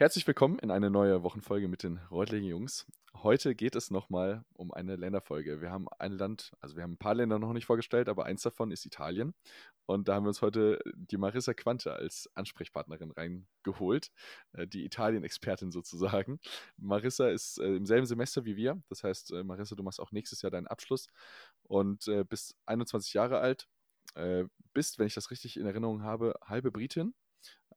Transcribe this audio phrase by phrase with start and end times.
[0.00, 2.86] Herzlich willkommen in eine neue Wochenfolge mit den Reutlinger Jungs.
[3.14, 5.60] Heute geht es nochmal um eine Länderfolge.
[5.60, 8.42] Wir haben ein Land, also wir haben ein paar Länder noch nicht vorgestellt, aber eins
[8.42, 9.34] davon ist Italien.
[9.86, 14.12] Und da haben wir uns heute die Marissa Quante als Ansprechpartnerin reingeholt,
[14.52, 16.38] äh, die Italien-Expertin sozusagen.
[16.76, 18.80] Marissa ist äh, im selben Semester wie wir.
[18.88, 21.08] Das heißt, äh, Marissa, du machst auch nächstes Jahr deinen Abschluss
[21.64, 23.66] und bist 21 Jahre alt.
[24.72, 27.14] Bist, wenn ich das richtig in Erinnerung habe, halbe Britin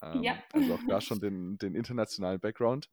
[0.02, 0.41] ähm, ja.
[0.54, 2.89] Also auch da schon den, den internationalen Background.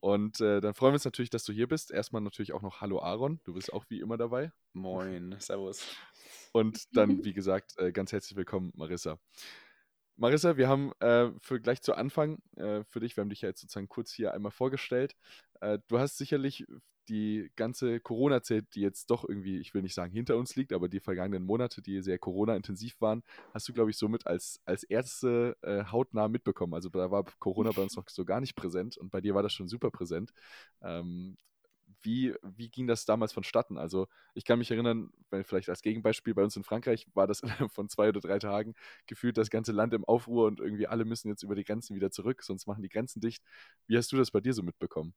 [0.00, 1.90] Und äh, dann freuen wir uns natürlich, dass du hier bist.
[1.90, 4.52] Erstmal natürlich auch noch Hallo Aaron, du bist auch wie immer dabei.
[4.74, 5.96] Moin, Servus.
[6.52, 9.18] Und dann, wie gesagt, äh, ganz herzlich willkommen, Marissa.
[10.16, 13.48] Marissa, wir haben äh, für gleich zu Anfang äh, für dich, wir haben dich ja
[13.48, 15.16] jetzt sozusagen kurz hier einmal vorgestellt.
[15.60, 16.66] Äh, du hast sicherlich
[17.08, 20.88] die ganze Corona-Zeit, die jetzt doch irgendwie, ich will nicht sagen hinter uns liegt, aber
[20.88, 23.22] die vergangenen Monate, die sehr Corona-intensiv waren,
[23.52, 26.74] hast du, glaube ich, somit als, als erste äh, hautnah mitbekommen.
[26.74, 29.42] Also da war Corona bei uns noch so gar nicht präsent und bei dir war
[29.42, 30.32] das schon super präsent.
[30.82, 31.36] Ähm,
[32.02, 33.78] wie, wie ging das damals vonstatten?
[33.78, 37.42] Also ich kann mich erinnern, weil vielleicht als Gegenbeispiel bei uns in Frankreich war das
[37.72, 38.74] von zwei oder drei Tagen
[39.06, 42.10] gefühlt das ganze Land im Aufruhr und irgendwie alle müssen jetzt über die Grenzen wieder
[42.10, 43.42] zurück, sonst machen die Grenzen dicht.
[43.86, 45.14] Wie hast du das bei dir so mitbekommen?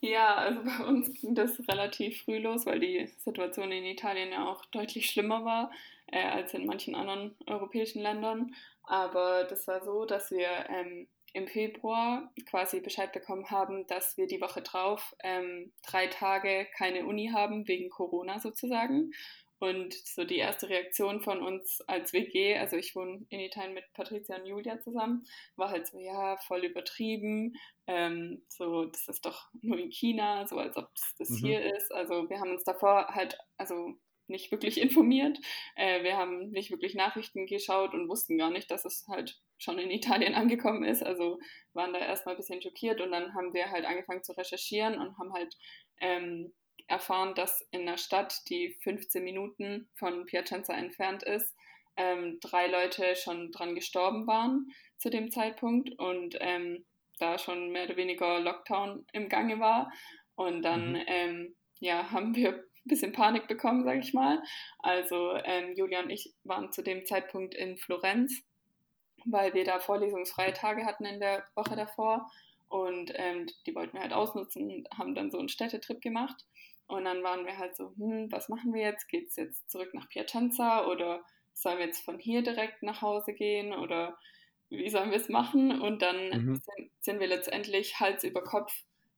[0.00, 4.48] Ja, also bei uns ging das relativ früh los, weil die Situation in Italien ja
[4.48, 5.72] auch deutlich schlimmer war
[6.06, 8.54] äh, als in manchen anderen europäischen Ländern.
[8.84, 14.26] Aber das war so, dass wir ähm, im Februar quasi Bescheid bekommen haben, dass wir
[14.26, 19.12] die Woche drauf ähm, drei Tage keine Uni haben, wegen Corona sozusagen.
[19.60, 23.84] Und so die erste Reaktion von uns als WG, also ich wohne in Italien mit
[23.92, 25.24] Patricia und Julia zusammen,
[25.56, 27.54] war halt so, ja, voll übertrieben.
[27.86, 31.36] Ähm, so, das ist doch nur in China, so als ob das mhm.
[31.36, 31.92] hier ist.
[31.92, 33.94] Also wir haben uns davor halt, also
[34.28, 35.38] nicht wirklich informiert.
[35.74, 39.78] Äh, wir haben nicht wirklich Nachrichten geschaut und wussten gar nicht, dass es halt schon
[39.78, 41.02] in Italien angekommen ist.
[41.02, 41.40] Also
[41.72, 45.18] waren da erstmal ein bisschen schockiert und dann haben wir halt angefangen zu recherchieren und
[45.18, 45.56] haben halt
[46.00, 46.52] ähm,
[46.88, 51.54] erfahren, dass in einer Stadt, die 15 Minuten von Piacenza entfernt ist,
[51.96, 56.84] ähm, drei Leute schon dran gestorben waren zu dem Zeitpunkt und ähm,
[57.18, 59.92] da schon mehr oder weniger Lockdown im Gange war.
[60.34, 61.04] Und dann mhm.
[61.06, 64.42] ähm, ja, haben wir ein bisschen Panik bekommen, sage ich mal.
[64.78, 68.42] Also ähm, Julia und ich waren zu dem Zeitpunkt in Florenz,
[69.26, 72.30] weil wir da vorlesungsfreie Tage hatten in der Woche davor.
[72.68, 76.44] Und ähm, die wollten wir halt ausnutzen und haben dann so einen Städtetrip gemacht.
[76.88, 79.08] Und dann waren wir halt so, hm, was machen wir jetzt?
[79.08, 81.22] Geht es jetzt zurück nach Piacenza oder
[81.52, 84.18] sollen wir jetzt von hier direkt nach Hause gehen oder
[84.70, 85.80] wie sollen wir es machen?
[85.80, 86.54] Und dann mhm.
[86.54, 88.72] sind, sind, wir letztendlich Hals über Kopf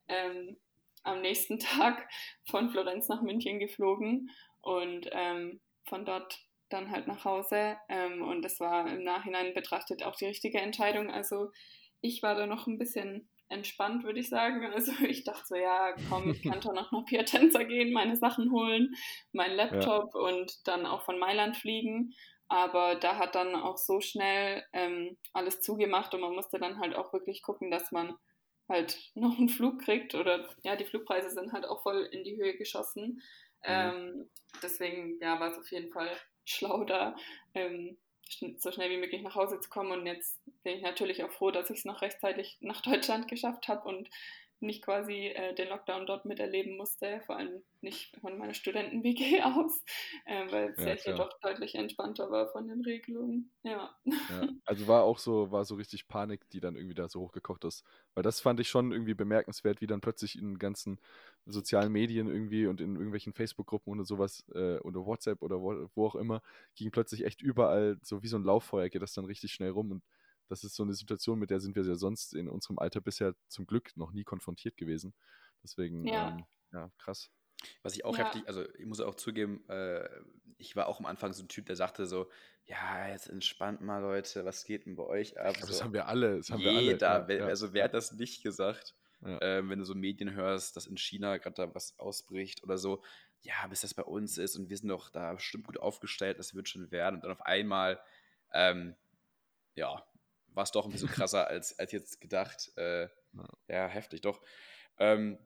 [0.09, 0.57] ähm,
[1.05, 2.09] am nächsten Tag
[2.45, 4.31] von Florenz nach München geflogen
[4.63, 7.77] und ähm, von dort dann halt nach Hause.
[7.89, 11.11] Ähm, und das war im Nachhinein betrachtet auch die richtige Entscheidung.
[11.11, 11.53] Also
[12.01, 14.65] ich war da noch ein bisschen entspannt, würde ich sagen.
[14.73, 18.95] Also ich dachte so, ja, komm, ich kann noch nach Piacenza gehen, meine Sachen holen,
[19.33, 20.21] meinen Laptop ja.
[20.21, 22.15] und dann auch von Mailand fliegen.
[22.49, 26.97] Aber da hat dann auch so schnell ähm, alles zugemacht und man musste dann halt
[26.97, 28.17] auch wirklich gucken, dass man
[28.69, 32.37] halt noch einen Flug kriegt oder ja, die Flugpreise sind halt auch voll in die
[32.37, 33.23] Höhe geschossen.
[33.63, 33.65] Mhm.
[33.65, 34.31] Ähm,
[34.63, 36.11] deswegen ja, war es auf jeden Fall
[36.45, 37.15] schlau da
[37.55, 37.99] ähm,
[38.59, 39.93] so schnell wie möglich nach Hause zu kommen.
[39.93, 43.69] Und jetzt bin ich natürlich auch froh, dass ich es noch rechtzeitig nach Deutschland geschafft
[43.69, 44.09] habe und
[44.61, 49.83] nicht quasi äh, den Lockdown dort miterleben musste, vor allem nicht von meiner Studenten-WG aus,
[50.27, 53.51] äh, weil es ja, ja doch deutlich entspannter war von den Regelungen.
[53.63, 53.95] Ja.
[54.05, 54.49] ja.
[54.65, 57.85] Also war auch so, war so richtig Panik, die dann irgendwie da so hochgekocht ist.
[58.15, 61.01] Weil das fand ich schon irgendwie bemerkenswert, wie dann plötzlich in ganzen
[61.47, 66.07] sozialen Medien irgendwie und in irgendwelchen Facebook-Gruppen oder sowas äh, oder WhatsApp oder wo, wo
[66.07, 66.43] auch immer,
[66.75, 69.91] ging plötzlich echt überall so wie so ein Lauffeuer, geht das dann richtig schnell rum
[69.91, 70.03] und
[70.51, 73.35] das ist so eine Situation, mit der sind wir ja sonst in unserem Alter bisher
[73.49, 75.15] zum Glück noch nie konfrontiert gewesen.
[75.63, 77.31] Deswegen, ja, ähm, ja krass.
[77.83, 78.25] Was ich auch ja.
[78.25, 80.09] heftig, also ich muss auch zugeben, äh,
[80.59, 82.29] ich war auch am Anfang so ein Typ, der sagte so,
[82.65, 85.57] ja, jetzt entspannt mal Leute, was geht denn bei euch ab?
[85.61, 87.39] So, das haben wir alle, das haben jeder, wir alle.
[87.39, 88.95] Ja, also wer hat das nicht gesagt?
[89.23, 93.03] Ähm, wenn du so Medien hörst, dass in China gerade da was ausbricht oder so,
[93.43, 96.55] ja, bis das bei uns ist und wir sind doch da bestimmt gut aufgestellt, das
[96.55, 97.17] wird schon werden.
[97.17, 98.01] Und dann auf einmal,
[98.53, 98.97] ähm,
[99.75, 100.03] ja,
[100.55, 102.73] war es doch ein bisschen krasser als, als jetzt gedacht.
[102.77, 103.49] Äh, ja.
[103.69, 103.87] ja.
[103.89, 104.41] heftig, doch.
[104.99, 105.39] Ähm,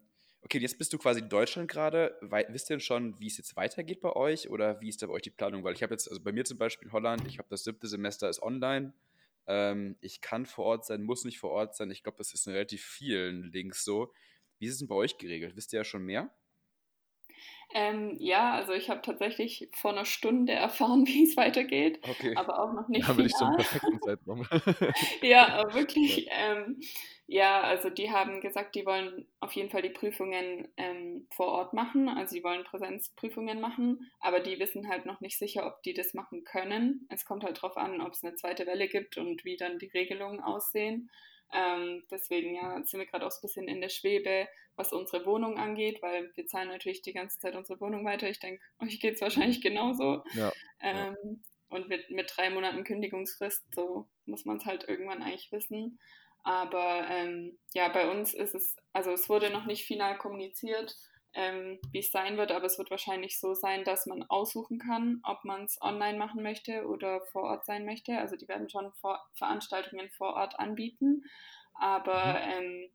[0.43, 2.17] okay, jetzt bist du quasi in Deutschland gerade.
[2.49, 5.15] Wisst ihr denn schon, wie es jetzt weitergeht bei euch oder wie ist da bei
[5.15, 5.65] euch die Planung?
[5.65, 7.89] Weil ich habe jetzt, also bei mir zum Beispiel in Holland, ich habe das siebte
[7.89, 8.93] Semester ist online.
[9.47, 11.91] Ähm, ich kann vor Ort sein, muss nicht vor Ort sein.
[11.91, 14.12] Ich glaube, das ist in relativ vielen Links so.
[14.59, 15.56] Wie ist es denn bei euch geregelt?
[15.56, 16.31] Wisst ihr ja schon mehr?
[17.73, 22.35] Ähm, ja, also ich habe tatsächlich vor einer Stunde erfahren, wie es weitergeht, okay.
[22.37, 23.09] aber auch noch nicht.
[23.09, 24.47] Da bin ich zum perfekten Zeitraum.
[25.23, 26.27] ja, wirklich.
[26.27, 26.33] Ja.
[26.33, 26.81] Ähm,
[27.27, 31.73] ja, also die haben gesagt, die wollen auf jeden Fall die Prüfungen ähm, vor Ort
[31.73, 35.95] machen, also die wollen Präsenzprüfungen machen, aber die wissen halt noch nicht sicher, ob die
[35.95, 37.07] das machen können.
[37.09, 39.89] Es kommt halt darauf an, ob es eine zweite Welle gibt und wie dann die
[39.89, 41.11] Regelungen aussehen.
[41.55, 45.25] Ähm, deswegen ja, sind wir gerade auch so ein bisschen in der Schwebe, was unsere
[45.25, 48.29] Wohnung angeht, weil wir zahlen natürlich die ganze Zeit unsere Wohnung weiter.
[48.29, 50.25] Ich denke, euch geht es wahrscheinlich genauso.
[50.35, 51.35] Ja, ähm, ja.
[51.69, 55.99] Und mit, mit drei Monaten Kündigungsfrist, so muss man es halt irgendwann eigentlich wissen.
[56.43, 60.95] Aber ähm, ja, bei uns ist es, also es wurde noch nicht final kommuniziert,
[61.35, 65.21] ähm, wie es sein wird, aber es wird wahrscheinlich so sein, dass man aussuchen kann,
[65.25, 68.19] ob man es online machen möchte oder vor Ort sein möchte.
[68.19, 71.25] Also die werden schon vor Veranstaltungen vor Ort anbieten.
[71.75, 72.53] Aber mhm.
[72.53, 72.91] ähm,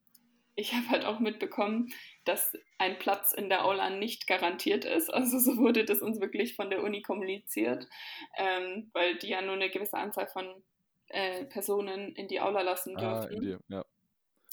[0.55, 1.91] ich habe halt auch mitbekommen,
[2.25, 5.13] dass ein Platz in der Aula nicht garantiert ist.
[5.13, 7.87] Also so wurde das uns wirklich von der Uni kommuniziert,
[8.37, 10.63] ähm, weil die ja nur eine gewisse Anzahl von
[11.07, 13.35] äh, Personen in die Aula lassen ah, dürfen.
[13.35, 13.85] Ah, die, ja.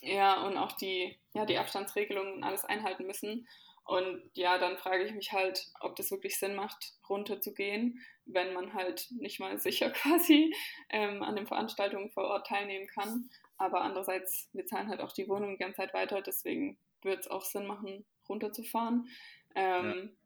[0.02, 3.46] ja, und auch die, ja, die Abstandsregelungen alles einhalten müssen.
[3.86, 8.74] Und ja, dann frage ich mich halt, ob das wirklich Sinn macht, runterzugehen, wenn man
[8.74, 10.54] halt nicht mal sicher quasi
[10.90, 13.30] ähm, an den Veranstaltungen vor Ort teilnehmen kann.
[13.58, 17.28] Aber andererseits, wir zahlen halt auch die Wohnung die ganze Zeit weiter, deswegen wird es
[17.28, 19.08] auch Sinn machen, runterzufahren.
[19.54, 20.16] Ähm,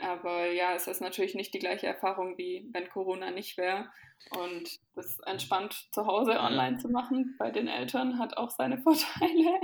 [0.00, 3.90] Aber ja, es ist natürlich nicht die gleiche Erfahrung, wie wenn Corona nicht wäre.
[4.30, 9.60] Und das entspannt zu Hause online zu machen bei den Eltern hat auch seine Vorteile.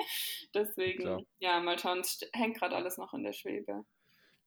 [0.54, 1.22] Deswegen, Klar.
[1.38, 3.84] ja, mal schauen, es hängt gerade alles noch in der Schwebe.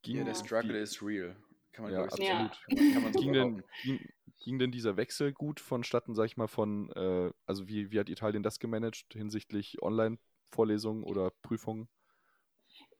[0.02, 1.36] Ging ja, der Struggle is real.
[1.72, 2.28] Kann man ja, absolut.
[2.28, 2.50] Ja.
[2.92, 4.08] Kann man so ging, denn, ging,
[4.38, 8.08] ging, denn dieser Wechsel gut vonstatten, sag ich mal, von, äh, also wie, wie hat
[8.08, 11.88] Italien das gemanagt hinsichtlich Online-Vorlesungen oder Prüfungen?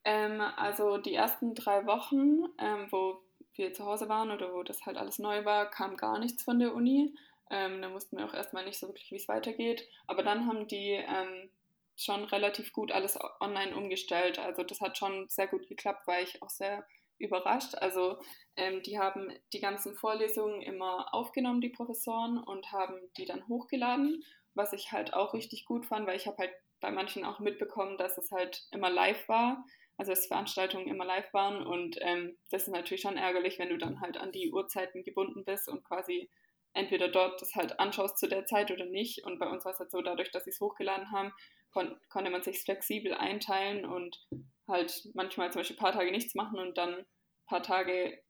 [0.04, 3.22] Ähm, also die ersten drei Wochen, ähm, wo
[3.54, 6.58] wir zu Hause waren oder wo das halt alles neu war, kam gar nichts von
[6.58, 7.14] der Uni.
[7.50, 9.88] Ähm, da wussten wir auch erstmal nicht so wirklich, wie es weitergeht.
[10.06, 11.50] Aber dann haben die ähm,
[11.96, 14.38] schon relativ gut alles online umgestellt.
[14.38, 16.86] Also das hat schon sehr gut geklappt, war ich auch sehr
[17.18, 17.74] überrascht.
[17.74, 18.18] Also
[18.56, 24.22] ähm, die haben die ganzen Vorlesungen immer aufgenommen, die Professoren, und haben die dann hochgeladen,
[24.54, 27.98] was ich halt auch richtig gut fand, weil ich habe halt bei manchen auch mitbekommen,
[27.98, 29.64] dass es halt immer live war
[29.98, 33.76] also dass Veranstaltungen immer live waren und ähm, das ist natürlich schon ärgerlich, wenn du
[33.76, 36.30] dann halt an die Uhrzeiten gebunden bist und quasi
[36.72, 39.24] entweder dort das halt anschaust zu der Zeit oder nicht.
[39.24, 41.32] Und bei uns war es halt so, dadurch, dass sie es hochgeladen haben,
[41.72, 44.24] kon konnte man sich flexibel einteilen und
[44.66, 47.06] halt manchmal zum Beispiel ein paar Tage nichts machen und dann ein
[47.46, 48.22] paar Tage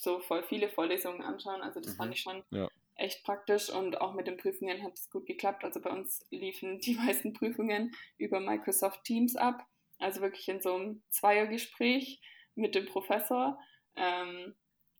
[0.00, 1.62] so voll viele Vorlesungen anschauen.
[1.62, 1.96] Also das mhm.
[1.96, 2.68] fand ich schon ja.
[2.94, 5.64] echt praktisch und auch mit den Prüfungen hat es gut geklappt.
[5.64, 9.66] Also bei uns liefen die meisten Prüfungen über Microsoft Teams ab.
[9.98, 12.20] Also wirklich in so einem Zweiergespräch
[12.54, 13.58] mit dem Professor.
[13.96, 14.54] Ähm,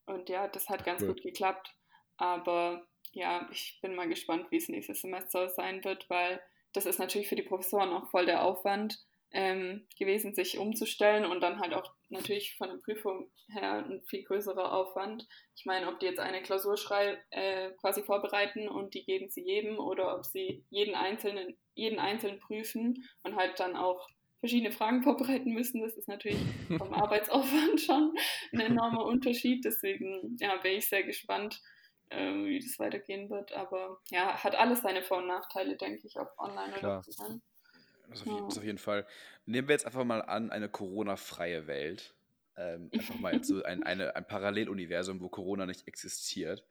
[0.05, 1.09] und ja, das hat ganz cool.
[1.09, 1.75] gut geklappt.
[2.17, 6.41] Aber ja, ich bin mal gespannt, wie es nächstes Semester sein wird, weil
[6.73, 8.99] das ist natürlich für die Professoren auch voll der Aufwand
[9.31, 14.23] ähm, gewesen, sich umzustellen und dann halt auch natürlich von der Prüfung her ein viel
[14.23, 15.27] größerer Aufwand.
[15.55, 19.43] Ich meine, ob die jetzt eine Klausur schrei äh, quasi vorbereiten und die geben sie
[19.43, 24.07] jedem oder ob sie jeden einzelnen, jeden einzeln prüfen und halt dann auch
[24.39, 25.81] verschiedene Fragen vorbereiten müssen.
[25.81, 26.39] Das ist natürlich
[26.77, 28.13] vom Arbeitsaufwand schon
[28.53, 29.65] ein enormer Unterschied.
[29.65, 31.61] Deswegen ja, bin ich sehr gespannt,
[32.09, 33.51] äh, wie das weitergehen wird.
[33.53, 36.99] Aber ja, hat alles seine Vor- und Nachteile, denke ich, ob online Klar.
[36.99, 37.41] oder offline.
[38.09, 38.33] Das, ja.
[38.33, 39.05] auf jeden Fall.
[39.45, 42.15] Nehmen wir jetzt einfach mal an, eine Corona-freie Welt.
[42.57, 46.65] Ähm, einfach mal so ein, eine, ein Paralleluniversum, wo Corona nicht existiert.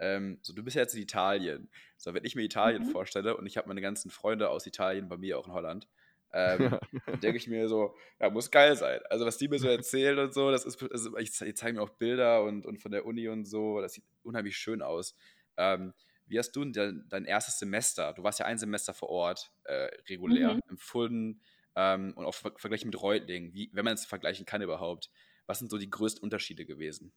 [0.00, 1.70] Ähm, so, du bist ja jetzt in Italien.
[1.96, 2.90] So, wenn ich mir Italien mhm.
[2.90, 5.88] vorstelle und ich habe meine ganzen Freunde aus Italien bei mir auch in Holland,
[6.32, 6.78] ähm,
[7.22, 9.00] denke ich mir so, ja, muss geil sein.
[9.08, 11.82] Also, was die mir so erzählen und so, das ist, also ich, ich zeige mir
[11.82, 15.14] auch Bilder und, und von der Uni und so, das sieht unheimlich schön aus.
[15.56, 15.94] Ähm,
[16.26, 19.88] wie hast du dein, dein, erstes Semester, du warst ja ein Semester vor Ort, äh,
[20.08, 20.60] regulär, mhm.
[20.68, 21.40] empfunden
[21.74, 25.10] ähm, und auch vergleichen mit Reutlingen, wie, wenn man es vergleichen kann überhaupt,
[25.46, 27.12] was sind so die größten Unterschiede gewesen?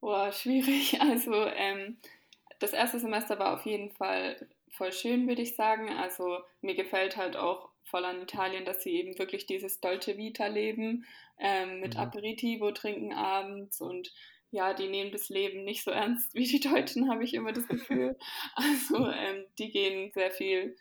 [0.00, 0.98] Boah, schwierig.
[1.00, 1.98] Also, ähm,
[2.60, 5.90] das erste Semester war auf jeden Fall voll schön, würde ich sagen.
[5.90, 10.46] Also mir gefällt halt auch voll an Italien, dass sie eben wirklich dieses Dolce Vita
[10.46, 11.06] leben,
[11.38, 12.00] ähm, mit mhm.
[12.00, 14.12] Aperitivo trinken abends und
[14.50, 17.68] ja, die nehmen das Leben nicht so ernst wie die Deutschen, habe ich immer das
[17.68, 18.16] Gefühl.
[18.54, 20.76] Also ähm, die gehen sehr viel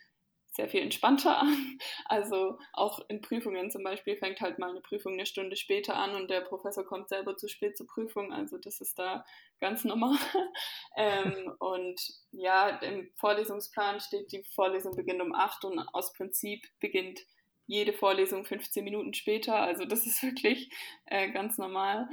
[0.57, 1.79] sehr viel entspannter an.
[2.05, 6.15] Also auch in Prüfungen zum Beispiel fängt halt mal eine Prüfung eine Stunde später an
[6.15, 8.33] und der Professor kommt selber zu spät zur Prüfung.
[8.33, 9.25] Also das ist da
[9.59, 10.17] ganz normal.
[10.97, 17.21] ähm, und ja, im Vorlesungsplan steht, die Vorlesung beginnt um 8 und aus Prinzip beginnt
[17.67, 19.55] jede Vorlesung 15 Minuten später.
[19.57, 20.71] Also das ist wirklich
[21.05, 22.09] äh, ganz normal.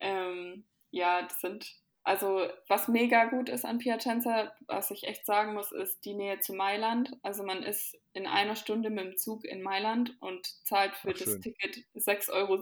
[0.00, 5.54] Ähm, ja, das sind, also was mega gut ist an Piacenza, was ich echt sagen
[5.54, 7.12] muss, ist die Nähe zu Mailand.
[7.22, 11.18] Also man ist in einer Stunde mit dem Zug in Mailand und zahlt für Ach,
[11.18, 12.60] das Ticket 6,70 Euro.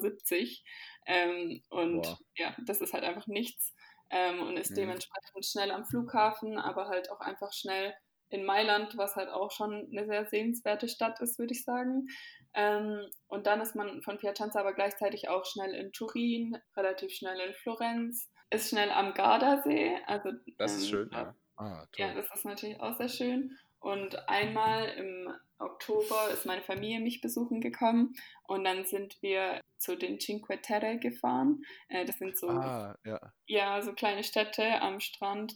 [1.07, 2.19] Ähm, und Boah.
[2.37, 3.75] ja, das ist halt einfach nichts.
[4.11, 4.77] Ähm, und ist mhm.
[4.77, 7.95] dementsprechend schnell am Flughafen, aber halt auch einfach schnell
[8.31, 12.09] in Mailand, was halt auch schon eine sehr sehenswerte Stadt ist, würde ich sagen.
[12.55, 17.39] Ähm, und dann ist man von Piacenza aber gleichzeitig auch schnell in Turin, relativ schnell
[17.41, 19.99] in Florenz, ist schnell am Gardasee.
[20.07, 21.35] Also, das ist ähm, schön, ja.
[21.57, 23.57] Ah, ja, das ist natürlich auch sehr schön.
[23.81, 28.15] Und einmal im Oktober ist meine Familie mich besuchen gekommen
[28.47, 31.63] und dann sind wir zu den Cinque Terre gefahren.
[31.89, 33.21] Äh, das sind so, ah, ja.
[33.47, 33.83] ja.
[33.83, 35.55] so kleine Städte am Strand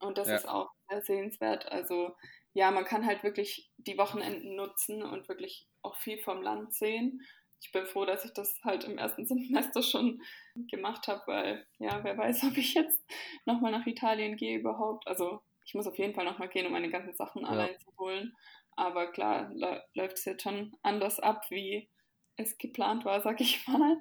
[0.00, 0.36] und das ja.
[0.36, 1.70] ist auch sehr sehenswert.
[1.70, 2.14] Also
[2.52, 7.20] ja, man kann halt wirklich die Wochenenden nutzen und wirklich auch viel vom Land sehen.
[7.60, 10.22] Ich bin froh, dass ich das halt im ersten Semester schon
[10.70, 13.02] gemacht habe, weil ja, wer weiß, ob ich jetzt
[13.44, 15.06] nochmal nach Italien gehe überhaupt.
[15.06, 17.48] Also ich muss auf jeden Fall nochmal gehen, um meine ganzen Sachen ja.
[17.48, 18.34] allein zu holen.
[18.76, 19.50] Aber klar,
[19.94, 21.88] läuft es jetzt schon anders ab, wie
[22.36, 23.98] es geplant war, sag ich mal.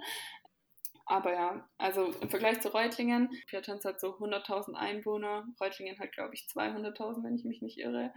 [1.06, 6.34] Aber ja, also im Vergleich zu Reutlingen, Piacenza hat so 100.000 Einwohner, Reutlingen hat, glaube
[6.34, 8.12] ich, 200.000, wenn ich mich nicht irre.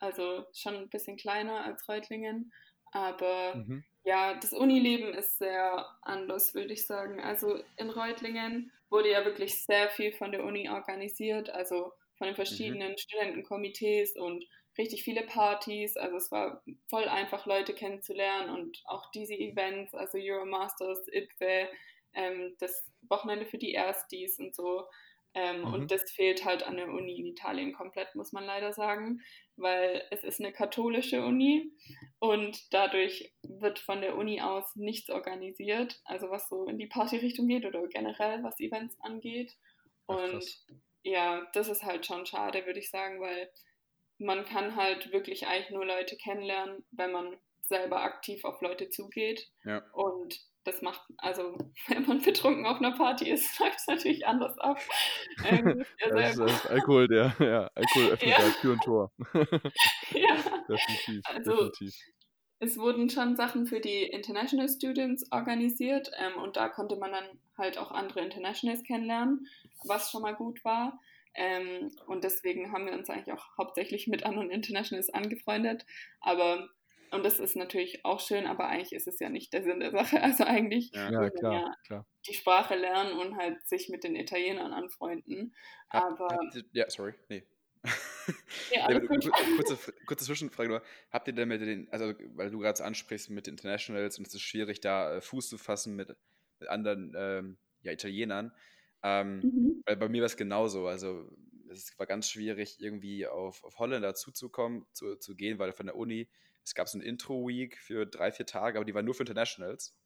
[0.00, 2.52] Also schon ein bisschen kleiner als Reutlingen.
[2.92, 3.84] Aber mhm.
[4.04, 7.20] ja, das Unileben ist sehr anders, würde ich sagen.
[7.20, 12.36] Also in Reutlingen wurde ja wirklich sehr viel von der Uni organisiert, also von den
[12.36, 12.98] verschiedenen mhm.
[12.98, 14.44] Studentenkomitees und
[14.78, 15.96] richtig viele Partys.
[15.96, 21.68] Also es war voll einfach, Leute kennenzulernen und auch diese Events, also Euromasters, IPFE,
[22.14, 24.84] ähm, das Wochenende für die Erstis und so.
[25.34, 25.74] Ähm, mhm.
[25.74, 29.20] Und das fehlt halt an der Uni in Italien komplett, muss man leider sagen,
[29.56, 31.72] weil es ist eine katholische Uni
[32.18, 37.46] und dadurch wird von der Uni aus nichts organisiert, also was so in die Partyrichtung
[37.46, 39.56] geht oder generell was Events angeht.
[40.06, 43.50] Und Ach, ja, das ist halt schon schade, würde ich sagen, weil
[44.18, 47.36] man kann halt wirklich eigentlich nur Leute kennenlernen, wenn man
[47.70, 49.50] selber aktiv auf Leute zugeht.
[49.64, 49.82] Ja.
[49.92, 51.56] Und das macht, also
[51.88, 54.78] wenn man betrunken auf einer Party ist, läuft es natürlich anders ab.
[55.46, 58.38] Ähm, das, ist Alkohol, der, ja, Alkohol öffnet ja.
[58.38, 59.12] Halt Tür und Tor.
[60.12, 60.36] ja,
[60.68, 61.94] definitiv, also, definitiv.
[62.62, 67.24] Es wurden schon Sachen für die International Students organisiert ähm, und da konnte man dann
[67.56, 69.46] halt auch andere Internationals kennenlernen,
[69.84, 71.00] was schon mal gut war.
[71.34, 75.86] Ähm, und deswegen haben wir uns eigentlich auch hauptsächlich mit anderen Internationals angefreundet.
[76.20, 76.68] Aber
[77.10, 79.90] und das ist natürlich auch schön, aber eigentlich ist es ja nicht der Sinn der
[79.90, 80.20] Sache.
[80.22, 82.06] Also eigentlich ja, ja, klar, ja klar.
[82.28, 85.54] die Sprache lernen und halt sich mit den Italienern anfreunden.
[85.88, 86.38] Aber.
[86.72, 87.44] Ja, sorry, nee.
[88.72, 90.82] Ja, nee, kurze, kurze Zwischenfrage nur.
[91.10, 94.34] Habt ihr denn mit den, also weil du gerade ansprichst mit den Internationals und es
[94.34, 96.14] ist schwierig, da äh, Fuß zu fassen mit,
[96.58, 98.52] mit anderen ähm, ja, Italienern.
[99.02, 99.82] Ähm, mhm.
[99.86, 100.86] Weil bei mir war es genauso.
[100.86, 101.28] Also
[101.70, 105.96] es war ganz schwierig, irgendwie auf, auf Holländer zuzukommen, zu, zu gehen, weil von der
[105.96, 106.28] Uni
[106.64, 109.96] es gab so eine Intro-Week für drei, vier Tage, aber die war nur für Internationals.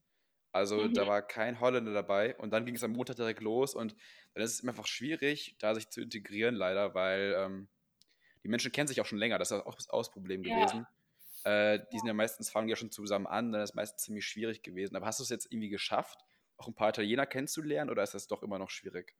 [0.53, 0.95] Also mhm.
[0.95, 3.97] da war kein Holländer dabei und dann ging es am Montag direkt los und
[4.35, 7.69] dann ist es einfach schwierig, da sich zu integrieren, leider, weil ähm,
[8.45, 9.39] die Menschen kennen sich auch schon länger.
[9.39, 10.87] Das ist auch das Problem gewesen.
[11.45, 11.75] Ja.
[11.75, 14.27] Äh, die sind ja meistens, fangen ja schon zusammen an, dann ist es meistens ziemlich
[14.27, 14.95] schwierig gewesen.
[14.95, 16.21] Aber hast du es jetzt irgendwie geschafft,
[16.57, 19.17] auch ein paar Italiener kennenzulernen oder ist das doch immer noch schwierig?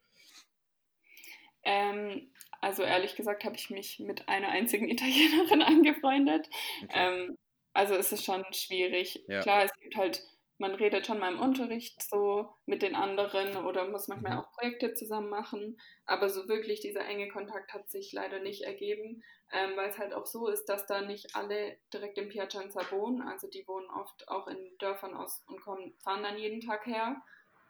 [1.65, 2.31] Ähm,
[2.61, 6.49] also ehrlich gesagt habe ich mich mit einer einzigen Italienerin angefreundet.
[6.85, 6.93] Okay.
[6.95, 7.39] Ähm,
[7.75, 9.23] also es ist schon schwierig.
[9.27, 9.41] Ja.
[9.41, 10.23] Klar, es gibt halt,
[10.59, 14.39] man redet schon mal im Unterricht so mit den anderen oder muss manchmal mhm.
[14.39, 15.79] auch Projekte zusammen machen.
[16.07, 20.15] Aber so wirklich dieser enge Kontakt hat sich leider nicht ergeben, ähm, weil es halt
[20.15, 23.21] auch so ist, dass da nicht alle direkt in Piacenza wohnen.
[23.21, 27.21] Also die wohnen oft auch in Dörfern aus und kommen, fahren dann jeden Tag her.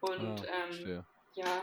[0.01, 1.63] Und ah, ähm, ja,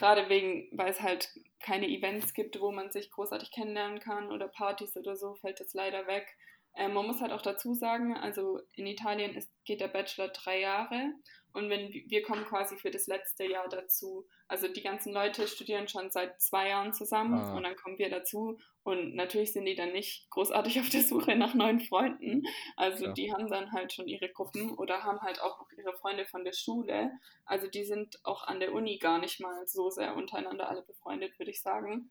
[0.00, 1.28] gerade wegen, weil es halt
[1.60, 5.74] keine Events gibt, wo man sich großartig kennenlernen kann oder Partys oder so, fällt das
[5.74, 6.26] leider weg.
[6.74, 10.60] Ähm, man muss halt auch dazu sagen, also in Italien ist, geht der Bachelor drei
[10.60, 11.12] Jahre
[11.52, 14.26] und wenn wir kommen quasi für das letzte Jahr dazu.
[14.48, 17.56] Also die ganzen Leute studieren schon seit zwei Jahren zusammen ah.
[17.56, 21.36] und dann kommen wir dazu und natürlich sind die dann nicht großartig auf der Suche
[21.36, 22.42] nach neuen Freunden.
[22.76, 23.12] Also ja.
[23.12, 26.44] die haben dann halt schon ihre Gruppen oder haben halt auch noch ihre Freunde von
[26.44, 27.10] der Schule.
[27.44, 31.38] Also die sind auch an der Uni gar nicht mal so sehr untereinander alle befreundet,
[31.38, 32.10] würde ich sagen.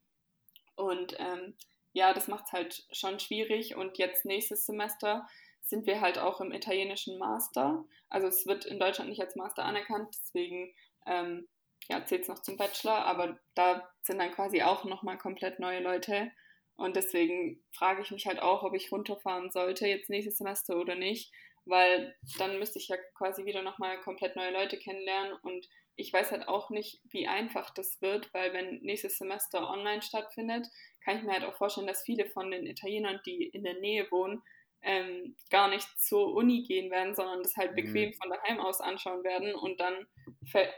[0.75, 1.55] Und ähm,
[1.91, 3.75] ja, das macht es halt schon schwierig.
[3.75, 5.27] Und jetzt nächstes Semester
[5.69, 7.85] sind wir halt auch im italienischen Master.
[8.09, 10.73] Also es wird in Deutschland nicht als Master anerkannt, deswegen
[11.05, 11.47] ähm,
[11.89, 15.81] ja, zählt es noch zum Bachelor, aber da sind dann quasi auch nochmal komplett neue
[15.81, 16.31] Leute.
[16.75, 20.95] Und deswegen frage ich mich halt auch, ob ich runterfahren sollte jetzt nächstes Semester oder
[20.95, 21.33] nicht,
[21.65, 25.67] weil dann müsste ich ja quasi wieder nochmal komplett neue Leute kennenlernen und
[25.99, 30.65] ich weiß halt auch nicht, wie einfach das wird, weil wenn nächstes Semester online stattfindet,
[31.03, 34.09] kann ich mir halt auch vorstellen, dass viele von den Italienern, die in der Nähe
[34.09, 34.41] wohnen,
[34.81, 38.13] ähm, gar nicht zur Uni gehen werden, sondern das halt bequem mhm.
[38.13, 40.07] von daheim aus anschauen werden und dann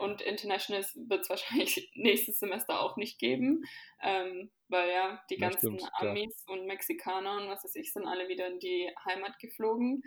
[0.00, 3.64] und Internationals wird es wahrscheinlich nächstes Semester auch nicht geben,
[4.02, 6.54] ähm, weil ja die ganzen stimmt, Amis ja.
[6.54, 10.02] und Mexikaner und was weiß ich sind alle wieder in die Heimat geflogen.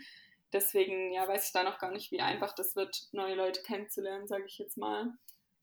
[0.51, 4.27] Deswegen ja weiß ich da noch gar nicht, wie einfach das wird, neue Leute kennenzulernen,
[4.27, 5.13] sage ich jetzt mal.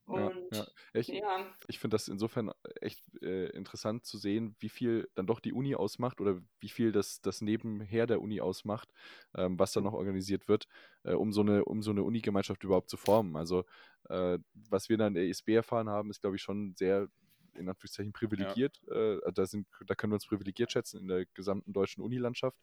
[0.06, 0.66] Und, ja, ja.
[0.94, 1.46] Ich, ja.
[1.68, 5.74] ich finde das insofern echt äh, interessant zu sehen, wie viel dann doch die Uni
[5.74, 8.88] ausmacht oder wie viel das, das nebenher der Uni ausmacht,
[9.36, 10.66] ähm, was da noch organisiert wird,
[11.04, 13.36] äh, um so eine, um so eine Uni-Gemeinschaft überhaupt zu formen.
[13.36, 13.64] Also
[14.08, 17.08] äh, was wir dann in der ESB erfahren haben, ist, glaube ich, schon sehr
[17.54, 18.80] in Anführungszeichen privilegiert.
[18.88, 18.94] Ja.
[18.94, 22.58] Äh, also da, sind, da können wir uns privilegiert schätzen in der gesamten deutschen Unilandschaft.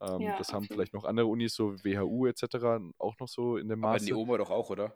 [0.00, 2.44] Ähm, ja, das haben vielleicht noch andere Unis, so WHU etc.,
[2.98, 3.96] auch noch so in dem Maße.
[3.96, 4.92] Aber die Oma doch auch, oder?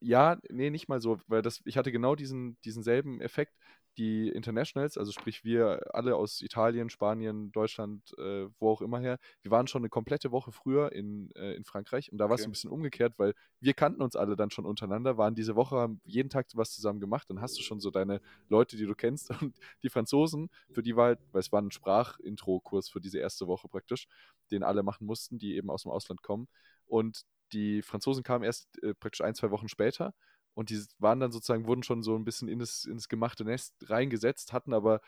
[0.00, 3.54] Ja, nee, nicht mal so, weil das, ich hatte genau diesen, diesen selben Effekt.
[3.96, 9.20] Die Internationals, also sprich wir alle aus Italien, Spanien, Deutschland, äh, wo auch immer her,
[9.42, 12.40] wir waren schon eine komplette Woche früher in, äh, in Frankreich und da war es
[12.40, 12.48] okay.
[12.48, 16.00] ein bisschen umgekehrt, weil wir kannten uns alle dann schon untereinander, waren diese Woche, haben
[16.04, 19.30] jeden Tag was zusammen gemacht, dann hast du schon so deine Leute, die du kennst
[19.40, 23.46] und die Franzosen, für die war halt, weil es war ein Sprachintro-Kurs für diese erste
[23.46, 24.08] Woche praktisch,
[24.50, 26.48] den alle machen mussten, die eben aus dem Ausland kommen
[26.86, 30.14] und die Franzosen kamen erst äh, praktisch ein, zwei Wochen später
[30.54, 33.44] und die waren dann sozusagen, wurden schon so ein bisschen in das, in das gemachte
[33.44, 35.00] Nest reingesetzt, hatten aber,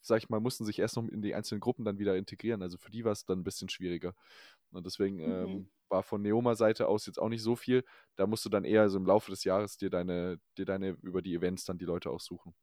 [0.00, 2.62] sag ich mal, mussten sich erst noch in die einzelnen Gruppen dann wieder integrieren.
[2.62, 4.14] Also für die war es dann ein bisschen schwieriger.
[4.70, 5.48] Und deswegen mhm.
[5.48, 7.84] ähm, war von Neoma-Seite aus jetzt auch nicht so viel.
[8.16, 11.22] Da musst du dann eher so im Laufe des Jahres dir deine, dir deine über
[11.22, 12.54] die Events dann die Leute aussuchen.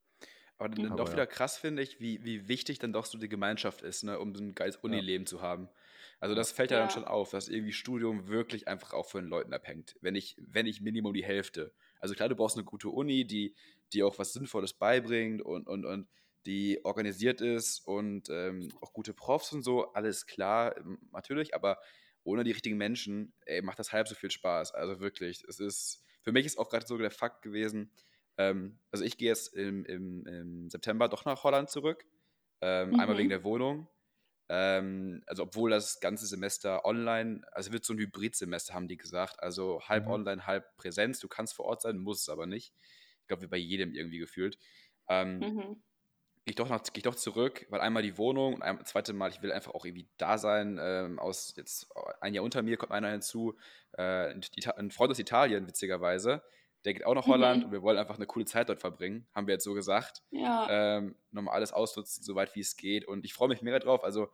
[0.57, 3.27] Aber dann aber doch wieder krass finde ich, wie, wie wichtig dann doch so die
[3.27, 5.29] Gemeinschaft ist, ne, um so ein geiles Unileben ja.
[5.29, 5.67] zu haben.
[6.19, 9.23] Also das fällt ja, ja, dann schon auf, dass irgendwie Studium wirklich einfach auch von
[9.23, 9.95] den Leuten abhängt.
[10.01, 11.73] Wenn ich, wenn ich Minimum die Hälfte.
[11.99, 13.55] Also klar, du brauchst eine gute Uni, die,
[13.93, 16.07] die auch was Sinnvolles beibringt und, und, und
[16.45, 20.75] die organisiert ist und ähm, auch gute Profs und so, alles klar,
[21.11, 21.79] natürlich, aber
[22.23, 24.73] ohne die richtigen Menschen, ey, macht das halb so viel Spaß.
[24.73, 27.91] Also wirklich, es ist, für mich ist auch gerade so der Fakt gewesen,
[28.37, 32.05] ähm, also ich gehe jetzt im, im, im, September doch nach Holland zurück,
[32.61, 32.99] ähm, mhm.
[32.99, 33.87] einmal wegen der Wohnung
[34.47, 39.41] ähm, also obwohl das ganze Semester online, also wird so ein Hybridsemester, haben die gesagt.
[39.41, 40.11] Also halb mhm.
[40.11, 41.19] online, halb Präsenz.
[41.19, 42.73] Du kannst vor Ort sein, musst es aber nicht.
[43.21, 44.57] Ich glaube, wie bei jedem irgendwie gefühlt.
[45.09, 45.83] Ähm, mhm.
[46.45, 49.31] Gehe ich, doch geh ich doch zurück, weil einmal die Wohnung und ein zweite Mal,
[49.31, 50.77] ich will einfach auch irgendwie da sein.
[50.79, 51.87] Ähm, aus jetzt
[52.21, 53.57] ein Jahr unter mir kommt einer hinzu,
[53.93, 54.31] äh,
[54.77, 56.43] ein Freund aus Italien, witzigerweise.
[56.85, 57.65] Der geht auch nach Holland mhm.
[57.65, 60.23] und wir wollen einfach eine coole Zeit dort verbringen, haben wir jetzt so gesagt.
[60.29, 60.67] Ja.
[60.69, 63.05] Ähm, nochmal alles ausnutzen, soweit wie es geht.
[63.07, 64.03] Und ich freue mich mega drauf.
[64.03, 64.29] Also,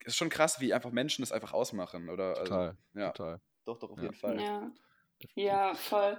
[0.00, 2.30] es ist schon krass, wie einfach Menschen das einfach ausmachen, oder?
[2.30, 2.68] Also, total.
[2.68, 3.10] Also, ja.
[3.10, 3.40] total.
[3.64, 4.04] Doch, doch, auf ja.
[4.04, 4.40] jeden Fall.
[4.40, 4.72] Ja.
[5.34, 6.18] ja, voll.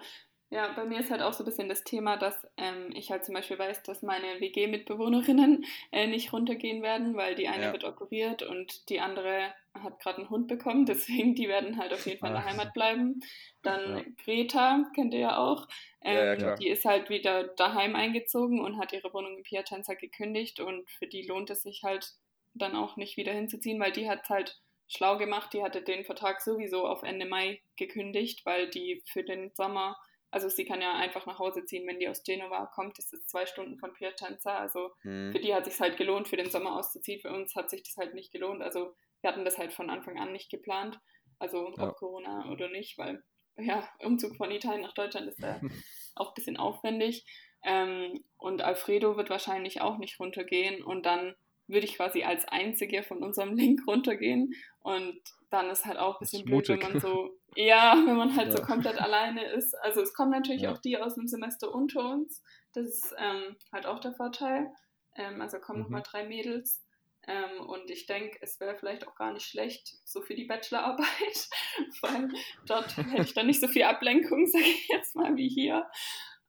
[0.53, 3.23] Ja, bei mir ist halt auch so ein bisschen das Thema, dass ähm, ich halt
[3.23, 7.71] zum Beispiel weiß, dass meine WG-Mitbewohnerinnen äh, nicht runtergehen werden, weil die eine ja.
[7.71, 12.05] wird operiert und die andere hat gerade einen Hund bekommen, deswegen die werden halt auf
[12.05, 13.21] jeden Fall in der Heimat bleiben.
[13.61, 14.03] Dann ja.
[14.25, 15.69] Greta, kennt ihr ja auch,
[16.03, 20.59] ähm, ja, die ist halt wieder daheim eingezogen und hat ihre Wohnung in Piacenza gekündigt
[20.59, 22.11] und für die lohnt es sich halt
[22.53, 24.59] dann auch nicht wieder hinzuziehen, weil die hat halt
[24.89, 29.51] schlau gemacht, die hatte den Vertrag sowieso auf Ende Mai gekündigt, weil die für den
[29.55, 29.95] Sommer
[30.31, 32.97] also sie kann ja einfach nach Hause ziehen, wenn die aus Genova kommt.
[32.97, 34.57] Das ist zwei Stunden von Piacenza.
[34.57, 35.33] Also mhm.
[35.33, 37.19] für die hat sich halt gelohnt, für den Sommer auszuziehen.
[37.19, 38.61] Für uns hat sich das halt nicht gelohnt.
[38.61, 40.99] Also wir hatten das halt von Anfang an nicht geplant.
[41.37, 41.89] Also ja.
[41.89, 43.21] ob Corona oder nicht, weil
[43.57, 45.59] ja, Umzug von Italien nach Deutschland ist ja
[46.15, 47.25] auch ein bisschen aufwendig.
[47.63, 50.81] Ähm, und Alfredo wird wahrscheinlich auch nicht runtergehen.
[50.81, 51.35] Und dann
[51.71, 54.53] würde ich quasi als Einzige von unserem Link runtergehen.
[54.81, 58.49] Und dann ist halt auch ein bisschen blöd, wenn man so, ja, wenn man halt
[58.49, 58.57] ja.
[58.57, 59.73] so komplett alleine ist.
[59.81, 60.71] Also es kommen natürlich ja.
[60.71, 62.41] auch die aus dem Semester unter uns.
[62.73, 64.71] Das ist ähm, halt auch der Vorteil.
[65.15, 65.83] Ähm, also kommen mhm.
[65.83, 66.81] nochmal drei Mädels.
[67.27, 71.49] Ähm, und ich denke, es wäre vielleicht auch gar nicht schlecht, so für die Bachelorarbeit,
[72.01, 72.29] weil
[72.65, 75.87] dort hätte ich dann nicht so viel Ablenkung, sage ich jetzt mal, wie hier.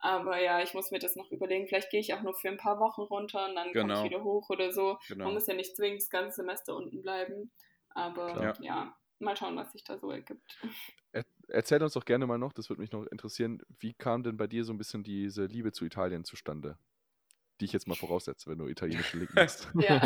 [0.04, 1.68] Aber ja, ich muss mir das noch überlegen.
[1.68, 3.94] Vielleicht gehe ich auch nur für ein paar Wochen runter und dann genau.
[3.94, 4.98] komme ich wieder hoch oder so.
[5.08, 5.26] Genau.
[5.26, 7.52] Man muss ja nicht zwingend das ganze Semester unten bleiben.
[7.90, 8.56] Aber Klar.
[8.60, 10.58] ja, mal schauen, was sich da so ergibt.
[11.12, 14.36] Er, erzähl uns doch gerne mal noch, das würde mich noch interessieren, wie kam denn
[14.36, 16.76] bei dir so ein bisschen diese Liebe zu Italien zustande?
[17.60, 19.68] Die ich jetzt mal voraussetze, wenn du italienische Link machst.
[19.74, 20.02] ja.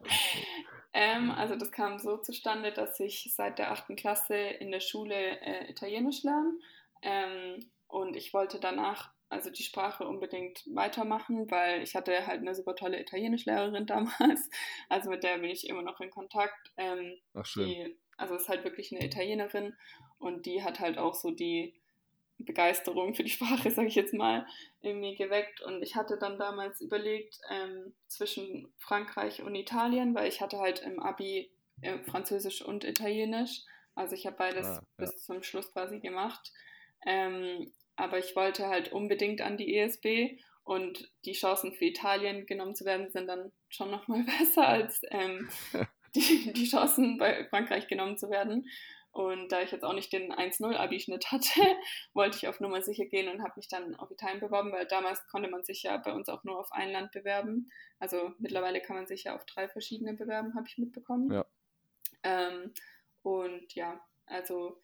[0.94, 5.14] ähm, also das kam so zustande, dass ich seit der achten Klasse in der Schule
[5.42, 6.54] äh, Italienisch lerne.
[7.02, 12.54] Ähm, und ich wollte danach also die Sprache unbedingt weitermachen, weil ich hatte halt eine
[12.54, 14.50] super tolle Italienischlehrerin damals.
[14.88, 16.72] Also mit der bin ich immer noch in Kontakt.
[16.76, 17.66] Ähm, Ach schön.
[17.66, 19.74] Die, also ist halt wirklich eine Italienerin
[20.18, 21.74] und die hat halt auch so die
[22.38, 24.46] Begeisterung für die Sprache, sage ich jetzt mal,
[24.80, 25.62] in mir geweckt.
[25.62, 30.80] Und ich hatte dann damals überlegt ähm, zwischen Frankreich und Italien, weil ich hatte halt
[30.80, 31.50] im Abi
[31.82, 33.62] äh, Französisch und Italienisch.
[33.94, 34.82] Also ich habe beides ah, ja.
[34.96, 36.52] bis zum Schluss quasi gemacht.
[37.06, 42.74] Ähm, aber ich wollte halt unbedingt an die ESB und die Chancen für Italien genommen
[42.74, 45.48] zu werden sind dann schon nochmal besser als ähm,
[46.14, 48.68] die, die Chancen bei Frankreich genommen zu werden.
[49.12, 51.60] Und da ich jetzt auch nicht den 1-0-Abi-Schnitt hatte,
[52.14, 55.26] wollte ich auf Nummer sicher gehen und habe mich dann auf Italien beworben, weil damals
[55.26, 57.72] konnte man sich ja bei uns auch nur auf ein Land bewerben.
[57.98, 61.32] Also mittlerweile kann man sich ja auf drei verschiedene bewerben, habe ich mitbekommen.
[61.32, 61.44] Ja.
[62.22, 62.72] Ähm,
[63.22, 64.80] und ja, also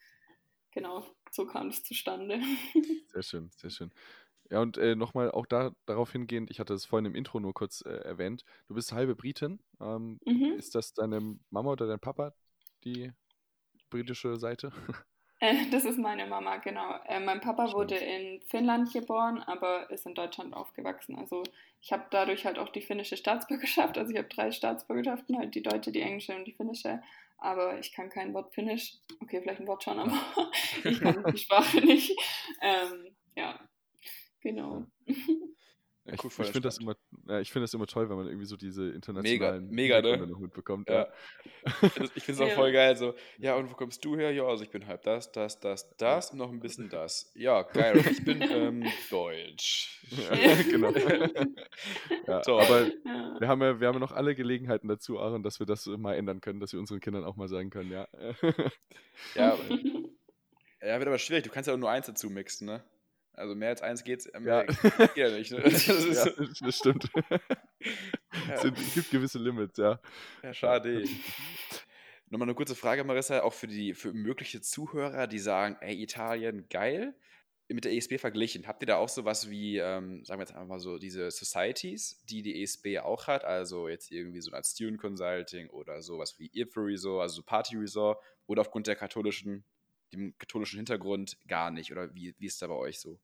[0.72, 2.40] genau, so kam es zustande.
[3.12, 3.90] Sehr schön, sehr schön.
[4.50, 7.54] Ja, und äh, nochmal auch da, darauf hingehend, ich hatte es vorhin im Intro nur
[7.54, 9.58] kurz äh, erwähnt, du bist halbe Britin.
[9.80, 10.54] Ähm, mhm.
[10.56, 12.32] Ist das deine Mama oder dein Papa,
[12.84, 13.12] die
[13.90, 14.72] britische Seite?
[15.38, 16.94] Äh, das ist meine Mama, genau.
[17.04, 17.78] Äh, mein Papa Stimmt.
[17.78, 21.18] wurde in Finnland geboren, aber ist in Deutschland aufgewachsen.
[21.18, 21.42] Also
[21.82, 23.98] ich habe dadurch halt auch die finnische Staatsbürgerschaft.
[23.98, 27.02] Also ich habe drei Staatsbürgerschaften, halt die deutsche, die englische und die finnische.
[27.38, 28.94] Aber ich kann kein Wort Finnisch.
[29.20, 30.12] Okay, vielleicht ein Wort schon, aber
[30.85, 32.16] ich kann die Sprache nicht.
[32.62, 33.61] Ähm, ja,
[34.40, 34.87] genau.
[36.07, 38.57] Ja, ich, ich finde das, immer, ja, find das immer toll, wenn man irgendwie so
[38.57, 40.37] diese internationalen mega, mega ne?
[40.38, 40.88] mitbekommt.
[40.88, 41.09] Ja.
[41.09, 41.09] ja.
[42.14, 42.97] Ich finde es auch voll geil.
[42.97, 44.31] So, ja, und wo kommst du her?
[44.31, 47.33] Ja, also ich bin halb das, das, das, das und noch ein bisschen das.
[47.35, 48.05] Ja, geil.
[48.09, 50.01] ich bin ähm, deutsch.
[50.11, 50.92] Ja, genau.
[50.92, 52.87] ja, aber
[53.40, 56.14] wir haben ja, wir haben ja noch alle Gelegenheiten dazu, Aaron, dass wir das mal
[56.14, 58.07] ändern können, dass wir unseren Kindern auch mal sagen können, ja.
[59.35, 59.59] ja,
[60.81, 61.42] ja, wird aber schwierig.
[61.42, 62.85] Du kannst ja auch nur eins dazu mixen, ne?
[63.37, 64.62] Also mehr als eins geht's ähm, ja.
[64.64, 65.53] geht ja nicht.
[65.53, 65.61] Ne?
[65.61, 66.27] Das, ja,
[66.61, 67.11] das stimmt.
[68.49, 70.01] Es gibt gewisse Limits, ja.
[70.42, 71.05] Ja, schade.
[72.29, 76.68] Nochmal eine kurze Frage, Marissa, auch für die für mögliche Zuhörer, die sagen, ey, Italien,
[76.68, 77.14] geil,
[77.68, 78.66] mit der ESB verglichen.
[78.66, 82.22] Habt ihr da auch sowas wie, ähm, sagen wir jetzt einfach mal so, diese Societies,
[82.25, 86.51] die die ESB auch hat, also jetzt irgendwie so als Student Consulting oder sowas wie
[86.53, 89.64] IFRE Resort, also Party Resort, oder aufgrund der katholischen,
[90.12, 91.92] dem katholischen Hintergrund gar nicht?
[91.92, 93.18] Oder wie, wie ist da bei euch so?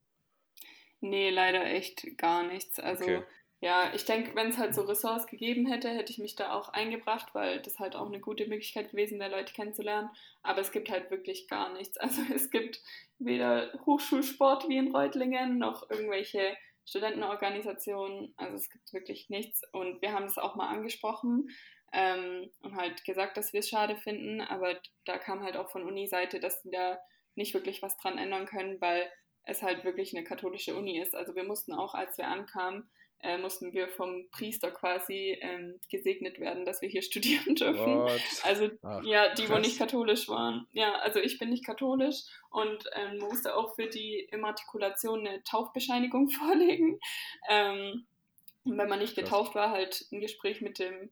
[1.02, 2.78] Nee, leider echt gar nichts.
[2.78, 3.22] Also okay.
[3.60, 6.68] ja, ich denke, wenn es halt so Ressorts gegeben hätte, hätte ich mich da auch
[6.68, 10.10] eingebracht, weil das halt auch eine gute Möglichkeit gewesen wäre, Leute kennenzulernen.
[10.44, 11.98] Aber es gibt halt wirklich gar nichts.
[12.00, 12.80] Also es gibt
[13.18, 18.32] weder Hochschulsport wie in Reutlingen noch irgendwelche Studentenorganisationen.
[18.36, 19.62] Also es gibt wirklich nichts.
[19.72, 21.48] Und wir haben es auch mal angesprochen
[21.92, 24.40] ähm, und halt gesagt, dass wir es schade finden.
[24.40, 27.00] Aber da kam halt auch von Uni-Seite, dass die da
[27.34, 29.10] nicht wirklich was dran ändern können, weil
[29.44, 31.14] es halt wirklich eine katholische Uni ist.
[31.14, 32.88] Also wir mussten auch, als wir ankamen,
[33.22, 38.00] äh, mussten wir vom Priester quasi ähm, gesegnet werden, dass wir hier studieren dürfen.
[38.00, 38.20] What?
[38.44, 39.57] Also Ach, ja, die, krass.
[39.57, 40.66] wo nicht katholisch waren.
[40.72, 46.28] Ja, also ich bin nicht katholisch und ähm, musste auch für die Immatrikulation eine Taufbescheinigung
[46.31, 46.98] vorlegen.
[47.48, 48.07] Ähm,
[48.64, 51.11] und wenn man nicht getauft war, halt ein Gespräch mit dem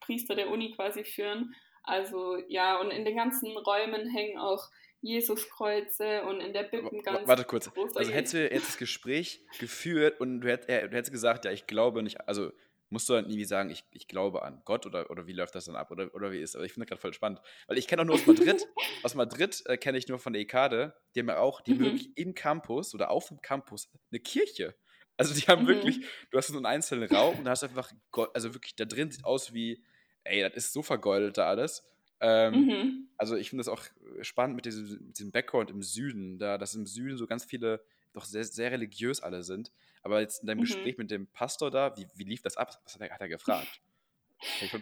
[0.00, 1.54] Priester der Uni quasi führen.
[1.82, 4.68] Also ja, und in den ganzen Räumen hängen auch
[5.06, 7.26] Jesuskreuze und in der Bibel ganz.
[7.26, 7.70] Warte kurz.
[7.94, 11.66] Also hättest du jetzt das Gespräch geführt und du hättest, du hättest gesagt, ja, ich
[11.66, 12.50] glaube nicht, also
[12.90, 15.64] musst du dann irgendwie sagen, ich, ich glaube an Gott oder, oder wie läuft das
[15.64, 17.40] dann ab oder, oder wie ist Aber ich finde das gerade voll spannend.
[17.66, 18.66] Weil ich kenne auch nur aus Madrid,
[19.02, 21.80] aus Madrid äh, kenne ich nur von der EKADE, die haben ja auch, die mhm.
[21.80, 24.74] wirklich im Campus oder auf dem Campus eine Kirche.
[25.16, 25.68] Also die haben mhm.
[25.68, 27.90] wirklich, du hast so einen einzelnen Raum und hast einfach,
[28.34, 29.82] also wirklich, da drin sieht aus wie,
[30.24, 31.84] ey, das ist so vergoldet da alles.
[32.20, 33.08] Ähm, mhm.
[33.16, 33.82] Also ich finde das auch
[34.22, 37.80] spannend mit diesem, mit diesem Background im Süden, da dass im Süden so ganz viele
[38.12, 39.70] doch sehr, sehr religiös alle sind.
[40.02, 40.62] Aber jetzt in deinem mhm.
[40.62, 42.80] Gespräch mit dem Pastor da, wie, wie lief das ab?
[42.84, 43.80] Was hat er, hat er gefragt?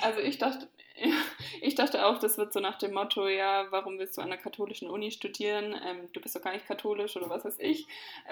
[0.01, 0.69] Also ich dachte,
[1.61, 4.41] ich dachte auch, das wird so nach dem Motto, ja, warum willst du an einer
[4.41, 5.75] katholischen Uni studieren?
[5.85, 7.87] Ähm, du bist doch gar nicht katholisch oder was weiß ich.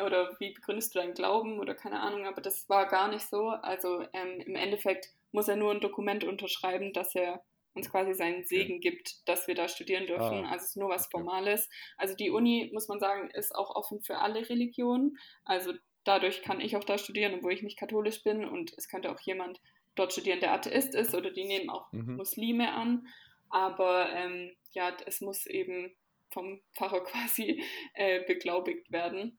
[0.05, 3.49] Oder wie begründest du deinen Glauben oder keine Ahnung, aber das war gar nicht so.
[3.49, 7.43] Also ähm, im Endeffekt muss er nur ein Dokument unterschreiben, dass er
[7.75, 8.91] uns quasi seinen Segen okay.
[8.91, 10.45] gibt, dass wir da studieren dürfen.
[10.45, 11.69] Ah, also es ist nur was Formales.
[11.97, 15.17] Also die Uni, muss man sagen, ist auch offen für alle Religionen.
[15.45, 15.73] Also
[16.05, 18.45] dadurch kann ich auch da studieren, obwohl ich nicht katholisch bin.
[18.45, 19.61] Und es könnte auch jemand
[19.95, 22.17] dort studieren, der Atheist ist oder die nehmen auch mhm.
[22.17, 23.07] Muslime an.
[23.49, 25.95] Aber ähm, ja, es muss eben
[26.31, 27.63] vom Pfarrer quasi
[27.95, 29.39] äh, beglaubigt werden.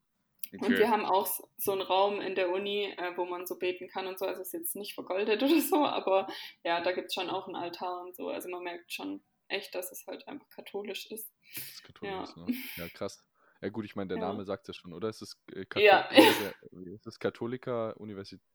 [0.53, 0.65] Okay.
[0.65, 3.87] Und wir haben auch so einen Raum in der Uni, äh, wo man so beten
[3.87, 4.25] kann und so.
[4.25, 6.27] Also ist jetzt nicht vergoldet oder so, aber
[6.63, 8.29] ja, da gibt es schon auch einen Altar und so.
[8.29, 11.31] Also man merkt schon echt, dass es halt einfach katholisch ist.
[11.55, 12.45] Das ist katholisch, ja.
[12.45, 12.55] Ne?
[12.77, 13.23] ja, krass.
[13.61, 14.27] Ja gut, ich meine, der Ja.
[14.27, 15.07] Name sagt es ja schon, oder?
[15.07, 16.09] Ist es äh, Ja.
[16.71, 18.45] ist es Katholika Universität?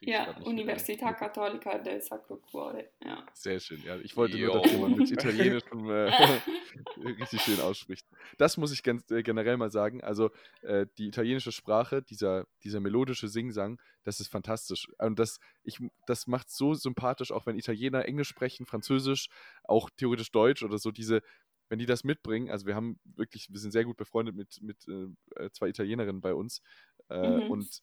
[0.00, 2.92] Ja, Università Cattolica del Sacro Cuore.
[3.04, 3.26] Ja.
[3.34, 3.96] Sehr schön, ja.
[3.98, 4.54] Ich wollte Jo.
[4.54, 6.10] nur, dass jemand mit Italienischem äh,
[7.20, 8.06] richtig schön ausspricht.
[8.36, 10.02] Das muss ich ganz äh, generell mal sagen.
[10.02, 10.30] Also
[10.62, 14.88] äh, die italienische Sprache, dieser, dieser melodische Singsang, das ist fantastisch.
[14.98, 19.28] Und das, ich, das macht so sympathisch, auch wenn Italiener Englisch sprechen, Französisch,
[19.64, 21.22] auch theoretisch Deutsch oder so, diese,
[21.68, 24.86] wenn die das mitbringen, also wir haben wirklich, wir sind sehr gut befreundet mit, mit
[24.88, 26.62] äh, zwei Italienerinnen bei uns.
[27.10, 27.50] Äh, Mhm.
[27.50, 27.82] Und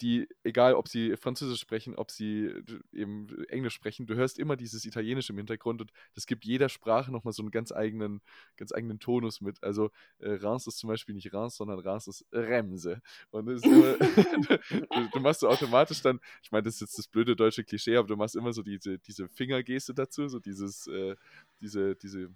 [0.00, 4.56] die, egal ob sie Französisch sprechen, ob sie äh, eben Englisch sprechen, du hörst immer
[4.56, 8.20] dieses Italienische im Hintergrund und das gibt jeder Sprache nochmal so einen ganz eigenen,
[8.56, 9.62] ganz eigenen Tonus mit.
[9.62, 13.00] Also äh, Reims ist zum Beispiel nicht Reims, sondern Reims ist Remse.
[13.30, 13.96] Und ist immer,
[14.90, 17.96] du, du machst so automatisch dann, ich meine, das ist jetzt das blöde deutsche Klischee,
[17.96, 21.16] aber du machst immer so diese, diese Fingergeste dazu, so dieses, äh,
[21.60, 22.30] diese, diese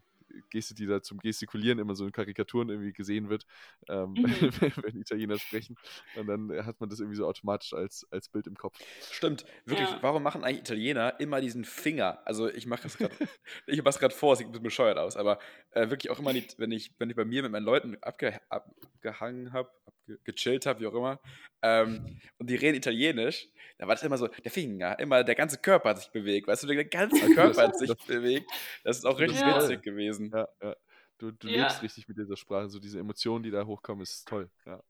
[0.50, 3.46] Geste, die da zum Gestikulieren immer so in Karikaturen irgendwie gesehen wird,
[3.88, 4.72] ähm, Mhm.
[4.82, 5.76] wenn Italiener sprechen.
[6.16, 8.78] Und dann hat man das irgendwie so automatisch als, als Bild im Kopf.
[9.10, 9.88] Stimmt, wirklich.
[9.90, 9.98] Ja.
[10.02, 12.20] Warum machen eigentlich Italiener immer diesen Finger?
[12.24, 13.14] Also ich mache es gerade,
[13.66, 15.38] ich mache es gerade vor, es sieht ein bisschen bescheuert aus, aber
[15.72, 18.40] äh, wirklich auch immer, die, wenn ich, wenn ich bei mir mit meinen Leuten abge,
[18.48, 21.20] abgehangen habe, abge, gechillt habe, wie auch immer,
[21.62, 25.58] ähm, und die reden Italienisch, dann war das immer so, der Finger, immer der ganze
[25.58, 28.50] Körper hat sich bewegt, weißt du, der ganze Körper hat sich bewegt.
[28.84, 29.62] Das ist auch richtig Ja.
[29.62, 30.21] witzig gewesen.
[30.30, 30.76] Ja, ja.
[31.18, 31.62] Du, du Ja.
[31.62, 34.50] lebst richtig mit dieser Sprache, so diese Emotionen, die da hochkommen, ist toll.
[34.66, 34.82] Ja.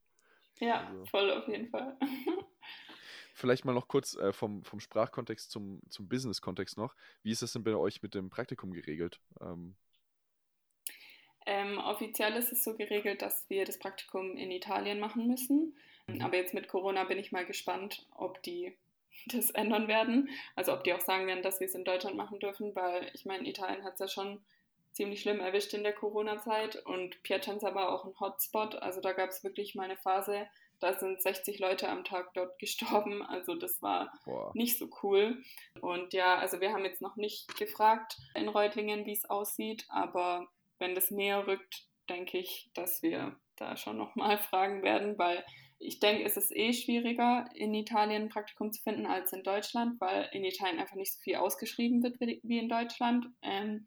[0.61, 1.97] Ja, Also- voll auf jeden Fall.
[3.35, 6.95] Vielleicht mal noch kurz äh, vom, vom Sprachkontext zum, zum Business-Kontext noch.
[7.23, 9.21] Wie ist das denn bei euch mit dem Praktikum geregelt?
[9.41, 9.75] Ähm,
[11.45, 15.77] Ähm, offiziell ist es so geregelt, dass wir das Praktikum in Italien machen müssen.
[16.07, 16.21] Mhm.
[16.21, 18.77] Aber jetzt mit Corona bin ich mal gespannt, ob die
[19.27, 20.29] das ändern werden.
[20.55, 23.25] Also ob die auch sagen werden, dass wir es in Deutschland machen dürfen, weil ich
[23.25, 24.41] meine, Italien hat es ja schon
[24.93, 28.77] ziemlich schlimm erwischt in der Corona-Zeit und Piacenza war auch ein Hotspot.
[28.77, 30.47] Also da gab es wirklich mal eine Phase,
[30.81, 33.23] da sind 60 Leute am Tag dort gestorben.
[33.23, 34.51] Also das war boah.
[34.55, 35.43] nicht so cool.
[35.81, 40.49] Und ja, also wir haben jetzt noch nicht gefragt in Reutlingen, wie es aussieht, aber
[40.79, 45.45] wenn das näher rückt, denke ich, dass wir da schon nochmal fragen werden, weil
[45.79, 50.01] ich denke, es ist eh schwieriger, in Italien ein Praktikum zu finden als in Deutschland,
[50.01, 53.27] weil in Italien einfach nicht so viel ausgeschrieben wird wie in Deutschland.
[53.43, 53.87] Ähm,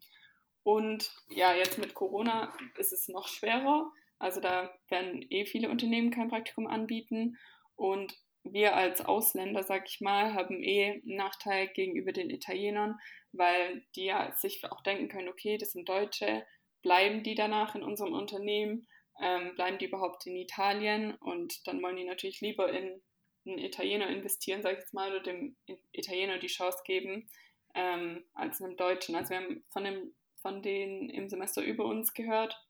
[0.66, 3.88] und ja, jetzt mit Corona ist es noch schwerer.
[4.18, 7.38] Also da werden eh viele Unternehmen kein Praktikum anbieten.
[7.76, 12.98] Und wir als Ausländer, sag ich mal, haben eh einen Nachteil gegenüber den Italienern,
[13.30, 16.44] weil die ja sich auch denken können, okay, das sind Deutsche,
[16.82, 18.88] bleiben die danach in unserem Unternehmen,
[19.20, 23.00] ähm, bleiben die überhaupt in Italien und dann wollen die natürlich lieber in
[23.46, 25.54] einen Italiener investieren, sag ich jetzt mal, oder dem
[25.92, 27.28] Italiener die Chance geben,
[27.76, 29.14] ähm, als einem Deutschen.
[29.14, 30.12] Also wir haben von, dem,
[30.46, 32.64] von denen im Semester über uns gehört,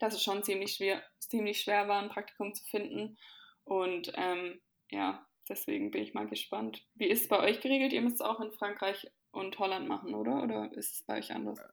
[0.00, 3.18] dass es schon ziemlich schwer, ziemlich schwer war, ein Praktikum zu finden.
[3.64, 4.60] Und ähm,
[4.90, 6.86] ja, deswegen bin ich mal gespannt.
[6.94, 7.94] Wie ist es bei euch geregelt?
[7.94, 10.42] Ihr müsst es auch in Frankreich und Holland machen, oder?
[10.42, 11.64] Oder ist es bei euch anders?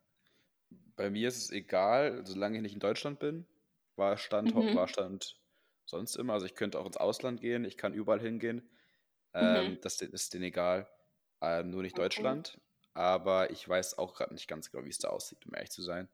[0.95, 3.47] Bei mir ist es egal, solange ich nicht in Deutschland bin,
[3.95, 4.73] war Stand, Mhm.
[4.73, 5.39] war Stand
[5.85, 6.33] sonst immer.
[6.33, 8.69] Also ich könnte auch ins Ausland gehen, ich kann überall hingehen.
[9.33, 9.81] Ähm, Mhm.
[9.81, 10.89] Das ist denen egal.
[11.41, 11.97] Ähm, nur nicht Okay.
[11.97, 12.59] Deutschland.
[12.97, 15.83] Aber ich weiß auch gerade nicht ganz genau, wie es da aussieht, um ehrlich zu
[15.83, 16.09] sein.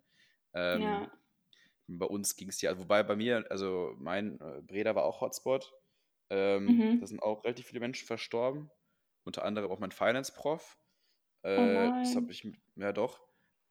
[0.53, 1.11] Ähm, ja.
[1.87, 5.73] Bei uns ging es ja, wobei bei mir, also mein äh, Breda war auch Hotspot.
[6.29, 6.99] Ähm, Mhm.
[6.99, 8.69] Da sind auch relativ viele Menschen verstorben.
[9.23, 10.77] Unter anderem auch mein Finance-Prof.
[11.43, 12.15] Oh Äh, das nein.
[12.15, 13.21] habe ich, ja doch.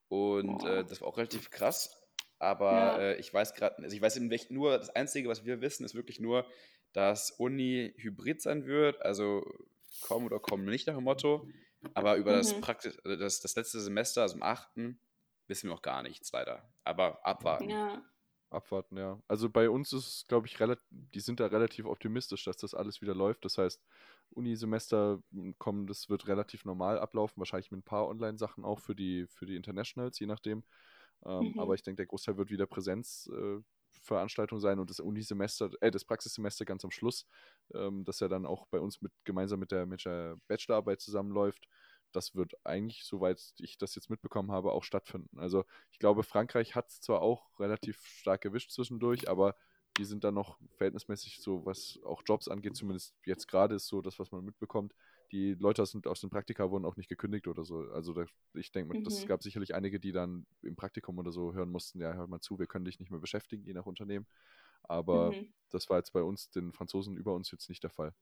[0.09, 2.03] Und äh, das war auch relativ krass.
[2.39, 2.99] Aber Ja.
[2.99, 5.85] äh, ich weiß gerade, also ich weiß eben echt nur, das Einzige, was wir wissen,
[5.85, 6.47] ist wirklich nur,
[6.95, 9.45] dass Uni hybrid sein wird, also
[10.01, 11.47] kommen oder kommen nicht nach dem Motto.
[11.95, 12.61] Aber über das, Mhm.
[12.61, 15.01] Prakti also das, das letzte Semester, also im achten,
[15.49, 16.73] wissen wir noch gar nichts leider.
[16.85, 17.71] Aber abwarten.
[17.71, 18.03] Ja.
[18.51, 19.19] Abwarten, ja.
[19.29, 22.75] Also bei uns ist es, glaube ich, relativ, die sind da relativ optimistisch, dass das
[22.75, 23.45] alles wieder läuft.
[23.47, 23.83] Das heißt,
[24.31, 28.95] Unisemester m, kommen, das wird relativ normal ablaufen, wahrscheinlich mit ein paar Online-Sachen auch für
[28.95, 30.65] die, für die Internationals, je nachdem.
[31.25, 31.59] Ähm, Mhm.
[31.59, 33.65] Aber ich denke, der Großteil wird wieder Präsenzveranstaltung äh,
[34.03, 37.27] Veranstaltung sein und das Unisemester, äh, das Praxissemester ganz am Schluss,
[37.75, 41.69] ähm, das ja dann auch bei uns mit gemeinsam mit der, mit der Bachelorarbeit zusammenläuft.
[42.13, 45.39] Das wird eigentlich, soweit ich das jetzt mitbekommen habe, auch stattfinden.
[45.39, 49.57] Also ich glaube, Frankreich hat es zwar auch relativ stark erwischt zwischendurch, aber
[49.99, 54.01] die sind dann noch verhältnismäßig so, was auch Jobs angeht, zumindest jetzt gerade ist so
[54.01, 54.95] das, was man mitbekommt.
[55.33, 57.81] Die Leute aus, aus den Praktika wurden auch nicht gekündigt oder so.
[57.93, 59.27] Also da, ich denke, mal, das Mhm.
[59.27, 62.59] gab sicherlich einige, die dann im Praktikum oder so hören mussten, ja, hör mal zu,
[62.59, 64.27] wir können dich nicht mehr beschäftigen, je nach Unternehmen.
[64.83, 65.53] Aber Mhm.
[65.71, 68.15] das war jetzt bei uns, den Franzosen über uns jetzt nicht der Fall.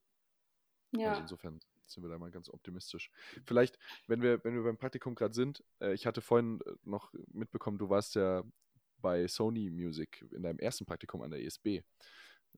[1.02, 1.22] Also Ja.
[1.22, 3.10] insofern sind wir da mal ganz optimistisch.
[3.44, 7.12] Vielleicht, wenn wir, wenn wir beim Praktikum gerade sind, äh, ich hatte vorhin äh, noch
[7.32, 8.44] mitbekommen, du warst ja
[8.98, 11.82] bei Sony Music in deinem ersten Praktikum an der ESB.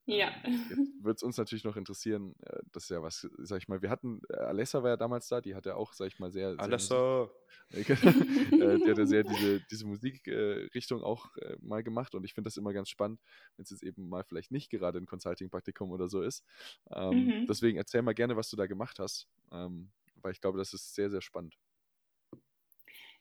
[0.07, 0.33] Ja.
[1.01, 3.91] Wird es uns natürlich noch interessieren, äh, das ist ja was, sag ich mal, wir
[3.91, 6.55] hatten, äh, Alessa war ja damals da, die hat ja auch, sag ich mal, sehr.
[6.59, 7.31] Alessa!
[7.69, 12.49] Sehr, äh, die hat ja sehr diese, diese Musikrichtung auch mal gemacht und ich finde
[12.49, 13.21] das immer ganz spannend,
[13.57, 16.45] wenn es jetzt eben mal vielleicht nicht gerade ein Consulting-Praktikum oder so ist.
[16.91, 17.47] Ähm, mhm.
[17.47, 20.95] Deswegen erzähl mal gerne, was du da gemacht hast, ähm, weil ich glaube, das ist
[20.95, 21.57] sehr, sehr spannend.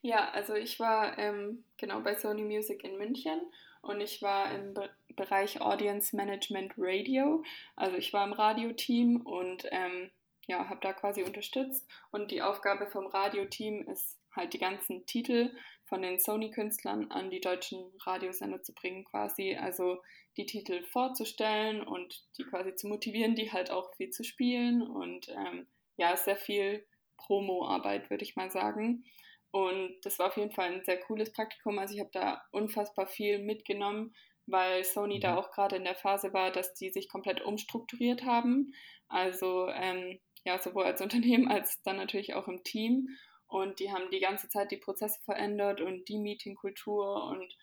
[0.01, 3.39] Ja, also ich war ähm, genau bei Sony Music in München
[3.81, 7.43] und ich war im Be Bereich Audience Management Radio.
[7.75, 10.09] Also ich war im Radioteam und ähm,
[10.47, 11.85] ja, habe da quasi unterstützt.
[12.11, 15.51] Und die Aufgabe vom Radioteam ist halt die ganzen Titel
[15.83, 19.57] von den Sony-Künstlern an die deutschen Radiosender zu bringen, quasi.
[19.57, 20.01] Also
[20.37, 24.81] die Titel vorzustellen und die quasi zu motivieren, die halt auch viel zu spielen.
[24.81, 25.67] Und ähm,
[25.97, 26.85] ja, sehr viel
[27.17, 29.03] Promo-Arbeit, würde ich mal sagen.
[29.51, 31.77] Und das war auf jeden Fall ein sehr cooles Praktikum.
[31.77, 35.37] Also ich habe da unfassbar viel mitgenommen, weil Sony da mhm.
[35.39, 38.73] auch gerade in der Phase war, dass die sich komplett umstrukturiert haben.
[39.09, 43.09] Also ähm, ja, sowohl als Unternehmen als dann natürlich auch im Team.
[43.47, 47.53] Und die haben die ganze Zeit die Prozesse verändert und die Meetingkultur und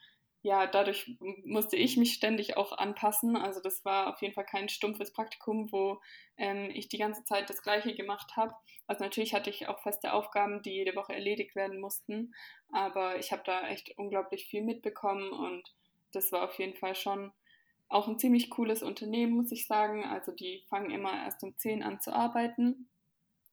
[0.42, 3.36] ja, dadurch musste ich mich ständig auch anpassen.
[3.36, 6.00] Also das war auf jeden Fall kein stumpfes Praktikum, wo
[6.36, 8.54] ähm, ich die ganze Zeit das Gleiche gemacht habe.
[8.86, 12.34] Also natürlich hatte ich auch feste Aufgaben, die jede Woche erledigt werden mussten,
[12.70, 15.74] aber ich habe da echt unglaublich viel mitbekommen und
[16.12, 17.32] das war auf jeden Fall schon
[17.88, 20.04] auch ein ziemlich cooles Unternehmen, muss ich sagen.
[20.04, 22.88] Also die fangen immer erst um 10 an zu arbeiten,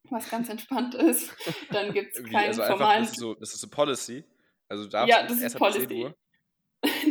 [0.09, 1.33] was ganz entspannt ist.
[1.71, 3.03] Dann gibt es keinen also formalen...
[3.03, 4.23] Das ist, so, das ist so Policy?
[4.67, 6.13] Also darfst ja, das ist Policy.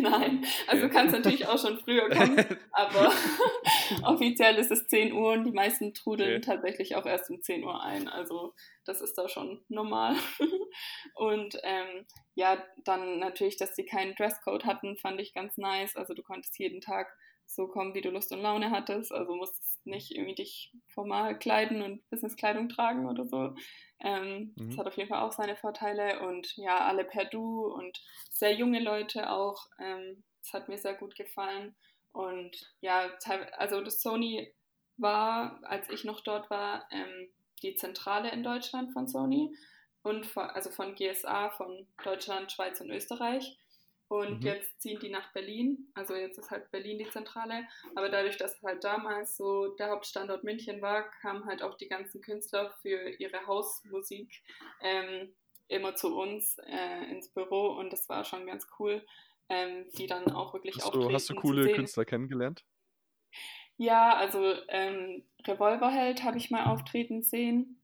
[0.05, 0.95] Nein, also okay.
[0.95, 2.37] kannst natürlich auch schon früher kommen,
[2.73, 3.11] aber
[4.05, 6.41] offiziell ist es 10 Uhr und die meisten trudeln okay.
[6.41, 8.09] tatsächlich auch erst um 10 Uhr ein.
[8.09, 10.15] Also das ist da schon normal.
[11.15, 15.97] und ähm, ja, dann natürlich, dass sie keinen Dresscode hatten, fand ich ganz nice.
[15.97, 17.09] Also du konntest jeden Tag
[17.47, 19.13] so kommen, wie du Lust und Laune hattest.
[19.13, 23.55] Also musstest nicht irgendwie dich formal kleiden und Businesskleidung tragen oder so.
[24.01, 24.71] Ähm, mhm.
[24.71, 28.55] Das hat auf jeden Fall auch seine Vorteile und ja, alle per Du und sehr
[28.55, 29.67] junge Leute auch.
[29.79, 31.75] Ähm, das hat mir sehr gut gefallen.
[32.13, 33.11] Und ja,
[33.57, 34.53] also das Sony
[34.97, 37.29] war, als ich noch dort war, ähm,
[37.63, 39.57] die Zentrale in Deutschland von Sony
[40.03, 43.59] und von, also von GSA, von Deutschland, Schweiz und Österreich.
[44.09, 44.47] Und mhm.
[44.47, 45.91] jetzt ziehen die nach Berlin.
[45.95, 47.67] Also jetzt ist halt Berlin die Zentrale.
[47.95, 52.21] Aber dadurch, dass halt damals so der Hauptstandort München war, kamen halt auch die ganzen
[52.21, 54.43] Künstler für ihre Hausmusik
[54.83, 55.35] ähm,
[55.69, 57.69] immer zu uns äh, ins Büro.
[57.79, 59.05] Und das war schon ganz cool,
[59.49, 62.65] ähm, die dann auch wirklich hast du, Hast du coole Künstler kennengelernt?
[63.77, 67.81] Ja, also ähm, Revolverheld habe ich mal auftreten sehen.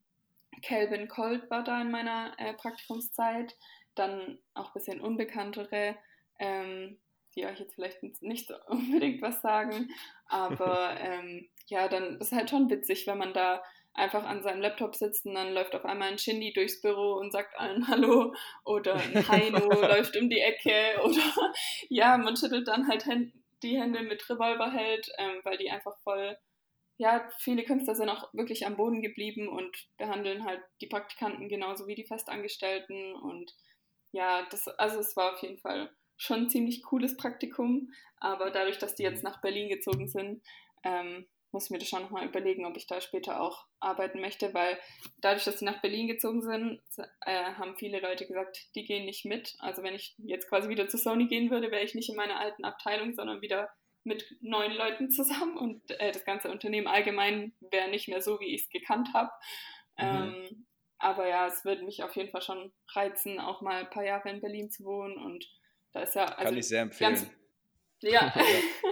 [0.63, 3.57] Calvin Colt war da in meiner äh, Praktikumszeit.
[3.95, 5.97] Dann auch ein bisschen unbekanntere
[6.41, 6.99] ähm,
[7.37, 9.89] die euch jetzt vielleicht nicht so unbedingt was sagen.
[10.27, 14.95] Aber ähm, ja, dann ist halt schon witzig, wenn man da einfach an seinem Laptop
[14.95, 18.95] sitzt und dann läuft auf einmal ein Shindy durchs Büro und sagt allen Hallo oder
[18.95, 21.51] ein Heino läuft um die Ecke oder
[21.89, 23.05] ja, man schüttelt dann halt
[23.63, 26.39] die Hände mit Revolverheld, ähm, weil die einfach voll,
[26.99, 31.89] ja, viele Künstler sind auch wirklich am Boden geblieben und behandeln halt die Praktikanten genauso
[31.89, 33.53] wie die Festangestellten und
[34.13, 38.79] ja, das, also es war auf jeden Fall schon ein ziemlich cooles Praktikum, aber dadurch,
[38.79, 40.43] dass die jetzt nach Berlin gezogen sind,
[40.85, 44.53] ähm, muss ich mir das schon nochmal überlegen, ob ich da später auch arbeiten möchte,
[44.55, 44.79] weil
[45.19, 46.81] dadurch, dass sie nach Berlin gezogen sind,
[47.23, 49.57] äh, haben viele Leute gesagt, die gehen nicht mit.
[49.59, 52.39] Also wenn ich jetzt quasi wieder zu Sony gehen würde, wäre ich nicht in meiner
[52.39, 53.71] alten Abteilung, sondern wieder
[54.05, 58.55] mit neuen Leuten zusammen und äh, das ganze Unternehmen allgemein wäre nicht mehr so, wie
[58.55, 59.31] ich es gekannt habe.
[59.99, 60.05] Mhm.
[60.05, 60.67] Ähm,
[60.99, 64.29] aber ja, es würde mich auf jeden Fall schon reizen, auch mal ein paar Jahre
[64.29, 65.49] in Berlin zu wohnen und
[65.93, 67.15] da ist ja, also Kann ich sehr empfehlen.
[67.15, 67.31] Ganz,
[68.03, 68.33] ja,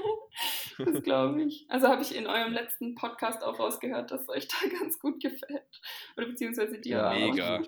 [0.79, 1.67] das glaube ich.
[1.69, 5.81] Also habe ich in eurem letzten Podcast auch rausgehört, dass euch da ganz gut gefällt.
[6.17, 6.97] Oder beziehungsweise dir.
[6.97, 7.63] Ja, mega.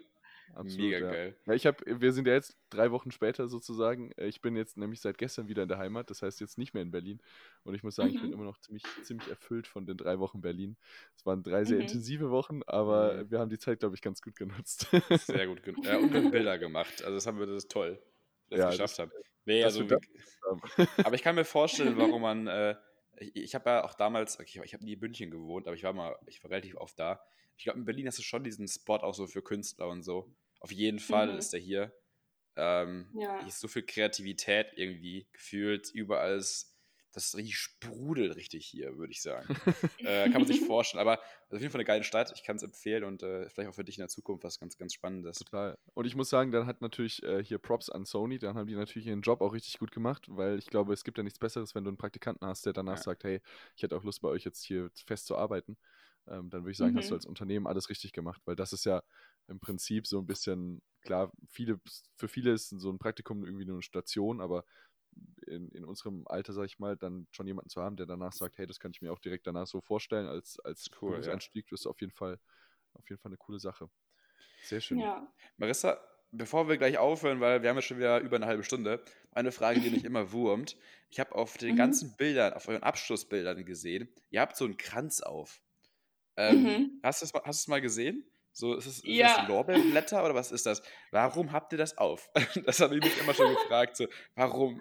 [0.52, 1.12] Absolut, Mega ja.
[1.12, 1.36] geil.
[1.46, 4.10] Ja, ich hab, wir sind ja jetzt drei Wochen später sozusagen.
[4.16, 6.74] Äh, ich bin jetzt nämlich seit gestern wieder in der Heimat, das heißt jetzt nicht
[6.74, 7.20] mehr in Berlin.
[7.62, 8.14] Und ich muss sagen, mhm.
[8.16, 8.34] ich bin mhm.
[8.34, 10.76] immer noch ziemlich, ziemlich erfüllt von den drei Wochen Berlin.
[11.14, 11.82] Es waren drei sehr mhm.
[11.82, 13.30] intensive Wochen, aber mhm.
[13.30, 14.88] wir haben die Zeit, glaube ich, ganz gut genutzt.
[15.18, 15.86] Sehr gut genutzt.
[15.86, 17.04] Ja, und Bilder gemacht.
[17.04, 18.02] Also das haben wir, das ist toll
[18.50, 19.12] das ja, geschafft habe.
[19.44, 19.84] Nee, also,
[20.98, 22.76] aber ich kann mir vorstellen, warum man, äh,
[23.18, 25.82] ich, ich habe ja auch damals, okay, ich habe nie in München gewohnt, aber ich
[25.82, 27.20] war mal, ich war relativ oft da.
[27.56, 30.34] Ich glaube, in Berlin hast du schon diesen Spot auch so für Künstler und so.
[30.60, 31.38] Auf jeden Fall mhm.
[31.38, 31.92] ist der hier.
[32.56, 33.38] Ähm, ja.
[33.38, 35.90] Hier ist so viel Kreativität irgendwie gefühlt.
[35.92, 36.76] Überall ist,
[37.12, 39.46] das richtig sprudelt richtig hier, würde ich sagen.
[39.98, 41.00] äh, kann man sich vorstellen.
[41.00, 42.32] Aber also auf jeden Fall eine geile Stadt.
[42.34, 44.76] Ich kann es empfehlen und äh, vielleicht auch für dich in der Zukunft was ganz,
[44.76, 45.38] ganz Spannendes.
[45.38, 45.76] Total.
[45.94, 48.38] Und ich muss sagen, dann hat natürlich äh, hier Props an Sony.
[48.38, 51.18] Dann haben die natürlich ihren Job auch richtig gut gemacht, weil ich glaube, es gibt
[51.18, 53.02] ja nichts Besseres, wenn du einen Praktikanten hast, der danach ja.
[53.02, 53.40] sagt, hey,
[53.76, 55.76] ich hätte auch Lust bei euch jetzt hier fest zu arbeiten.
[56.28, 56.98] Ähm, dann würde ich sagen, mhm.
[56.98, 57.18] hast du mhm.
[57.18, 59.02] als Unternehmen alles richtig gemacht, weil das ist ja
[59.48, 61.80] im Prinzip so ein bisschen, klar, viele,
[62.16, 64.64] für viele ist so ein Praktikum irgendwie nur eine Station, aber
[65.46, 68.58] in, in unserem Alter, sag ich mal, dann schon jemanden zu haben, der danach sagt,
[68.58, 71.70] hey, das kann ich mir auch direkt danach so vorstellen, als, als cool, Berufseinstieg, ja.
[71.70, 72.38] das ist auf jeden Fall,
[72.94, 73.90] auf jeden Fall eine coole Sache.
[74.62, 74.98] Sehr schön.
[74.98, 75.26] Ja.
[75.56, 76.00] Marissa,
[76.30, 79.02] bevor wir gleich aufhören, weil wir haben ja schon wieder über eine halbe Stunde,
[79.32, 80.76] eine Frage, die mich immer wurmt.
[81.10, 81.78] Ich habe auf den mhm.
[81.78, 85.60] ganzen Bildern, auf euren Abschlussbildern gesehen, ihr habt so einen Kranz auf.
[86.36, 87.00] Ähm, mhm.
[87.02, 88.24] Hast du es hast mal gesehen?
[88.52, 89.38] So, ist, es, ja.
[89.38, 90.82] das Lorbeerblätter oder was ist das?
[91.10, 92.30] Warum habt ihr das auf?
[92.66, 93.96] Das habe ich mich immer schon gefragt.
[93.96, 94.80] So, warum?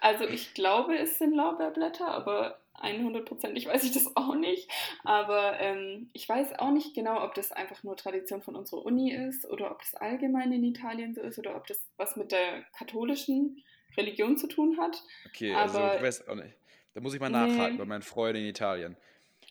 [0.00, 4.70] Also ich glaube, es sind Lorbeerblätter, aber 100%ig weiß ich das auch nicht.
[5.02, 9.12] Aber ähm, ich weiß auch nicht genau, ob das einfach nur Tradition von unserer Uni
[9.12, 12.62] ist oder ob das allgemein in Italien so ist oder ob das was mit der
[12.76, 13.62] katholischen
[13.96, 15.02] Religion zu tun hat.
[15.26, 16.54] Okay, also aber, also ich weiß auch nicht.
[16.94, 17.78] Da muss ich mal nachhaken nee.
[17.78, 18.96] bei meinen Freunden in Italien.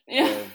[0.08, 0.26] Ja.
[0.26, 0.52] Ähm,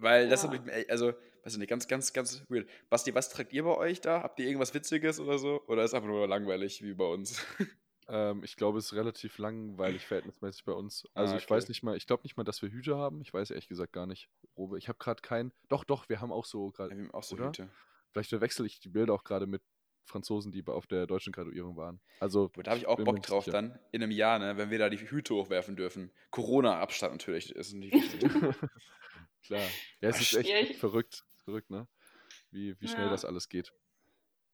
[0.00, 0.50] weil das ja.
[0.50, 1.08] habe ich, also,
[1.44, 2.68] weiß ich nicht, ganz, ganz, ganz weird.
[2.88, 4.22] Basti, was tragt ihr bei euch da?
[4.22, 5.62] Habt ihr irgendwas Witziges oder so?
[5.66, 7.44] Oder ist einfach nur langweilig wie bei uns?
[8.12, 11.06] Ähm, ich glaube, es ist relativ langweilig verhältnismäßig bei uns.
[11.14, 11.44] Also ah, okay.
[11.44, 13.20] ich weiß nicht mal, ich glaube nicht mal, dass wir Hüte haben.
[13.20, 14.78] Ich weiß ehrlich gesagt gar nicht, Robe.
[14.78, 15.52] Ich habe gerade keinen.
[15.68, 16.90] Doch, doch, wir haben auch so gerade.
[16.90, 17.48] Ja, wir haben auch so oder?
[17.48, 17.70] Hüte.
[18.10, 19.62] Vielleicht verwechsel ich die Bilder auch gerade mit
[20.06, 22.00] Franzosen, die auf der deutschen Graduierung waren.
[22.18, 23.52] Also, da habe ich auch Bock drauf sicher.
[23.52, 26.10] dann, in einem Jahr, ne, wenn wir da die Hüte hochwerfen dürfen.
[26.30, 28.22] Corona-Abstand natürlich, ist nicht wichtig.
[29.44, 29.68] Klar.
[30.00, 31.86] Ja, es ist echt verrückt, verrückt, ne?
[32.50, 33.10] Wie, wie schnell ja.
[33.10, 33.72] das alles geht.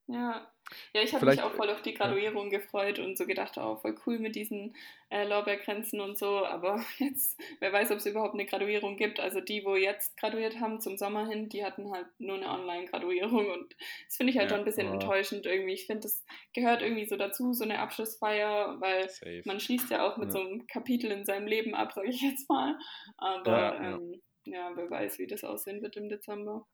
[0.08, 0.46] Ja,
[0.92, 2.58] ja ich habe mich auch voll auf die Graduierung ja.
[2.58, 4.76] gefreut und so gedacht, oh, voll cool mit diesen
[5.10, 6.46] äh, Lorbeerkränzen und so.
[6.46, 9.18] Aber jetzt, wer weiß, ob es überhaupt eine Graduierung gibt.
[9.18, 13.50] Also die, wo jetzt graduiert haben zum Sommer hin, die hatten halt nur eine Online-Graduierung
[13.50, 13.74] und
[14.06, 14.56] das finde ich halt ja.
[14.56, 14.92] schon ein bisschen oh.
[14.92, 15.74] enttäuschend irgendwie.
[15.74, 16.24] Ich finde, das
[16.54, 19.42] gehört irgendwie so dazu, so eine Abschlussfeier, weil Safe.
[19.44, 20.32] man schließt ja auch mit ja.
[20.32, 22.78] so einem Kapitel in seinem Leben ab, sage ich jetzt mal.
[23.18, 26.66] Aber ähm, ja, wer weiß, wie das aussehen wird im Dezember.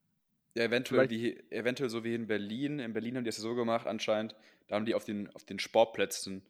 [0.55, 2.79] Ja, eventuell, wie, eventuell so wie in Berlin.
[2.79, 4.37] In Berlin haben die es ja so gemacht, anscheinend.
[4.69, 6.43] Da haben die auf den, auf den Sportplätzen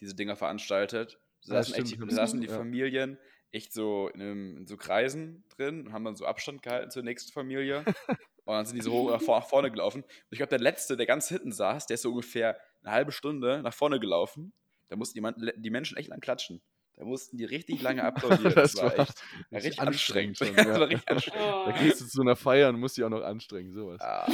[0.00, 1.18] diese Dinger veranstaltet.
[1.46, 2.54] Da saßen, echt, da saßen die ja.
[2.54, 3.18] Familien
[3.52, 7.02] echt so in, einem, in, so Kreisen drin und haben dann so Abstand gehalten zur
[7.02, 7.84] nächsten Familie.
[8.44, 10.02] und dann sind die so hoch nach, nach vorne gelaufen.
[10.02, 13.12] Und ich glaube, der Letzte, der ganz hinten saß, der ist so ungefähr eine halbe
[13.12, 14.52] Stunde nach vorne gelaufen.
[14.88, 16.62] Da mussten die, die Menschen echt lang klatschen.
[17.00, 18.54] Da mussten die richtig lange applaudieren.
[18.54, 20.36] Das, das war, echt war richtig anstrengend.
[20.36, 20.78] Schon, ja.
[20.78, 21.42] war richtig anstrengend.
[21.42, 21.64] Oh.
[21.64, 24.02] Da gehst du zu einer Feier und musst dich auch noch anstrengen, sowas.
[24.02, 24.30] Ah,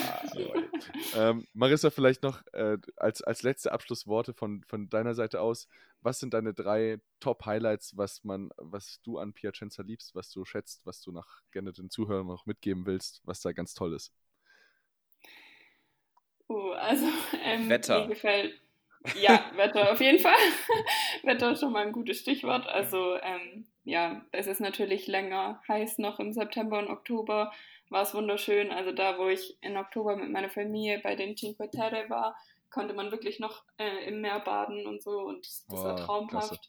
[1.14, 5.68] ähm, Marissa, vielleicht noch äh, als, als letzte Abschlussworte von, von deiner Seite aus.
[6.00, 10.84] Was sind deine drei Top-Highlights, was man, was du an Piacenza liebst, was du schätzt,
[10.84, 14.12] was du nach gerne den Zuhörern noch mitgeben willst, was da ganz toll ist?
[16.48, 17.06] Uh, also
[17.44, 18.02] ähm, Wetter.
[18.02, 18.60] mir gefällt
[19.20, 20.34] ja, Wetter auf jeden Fall.
[21.22, 22.66] Wetter ist schon mal ein gutes Stichwort.
[22.66, 27.52] Also ähm, ja, es ist natürlich länger heiß noch im September und Oktober.
[27.88, 28.72] War es wunderschön.
[28.72, 32.36] Also da, wo ich im Oktober mit meiner Familie bei den Cinque Terre war,
[32.70, 35.96] konnte man wirklich noch äh, im Meer baden und so und das, das wow, war
[35.96, 36.48] traumhaft.
[36.48, 36.60] Klasse.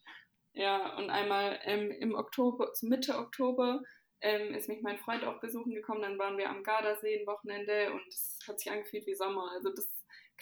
[0.53, 3.81] Ja, und einmal ähm, im Oktober, Mitte Oktober,
[4.21, 6.01] ähm, ist mich mein Freund auch besuchen gekommen.
[6.01, 9.51] Dann waren wir am Gardasee ein Wochenende und es hat sich angefühlt wie Sommer.
[9.53, 9.88] Also das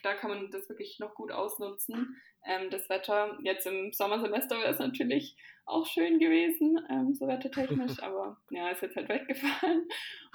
[0.04, 2.22] da kann man das wirklich noch gut ausnutzen.
[2.46, 5.36] Ähm, das Wetter, jetzt im Sommersemester wäre es natürlich
[5.66, 9.88] auch schön gewesen, ähm, so wettertechnisch, aber ja, ist jetzt halt weggefallen.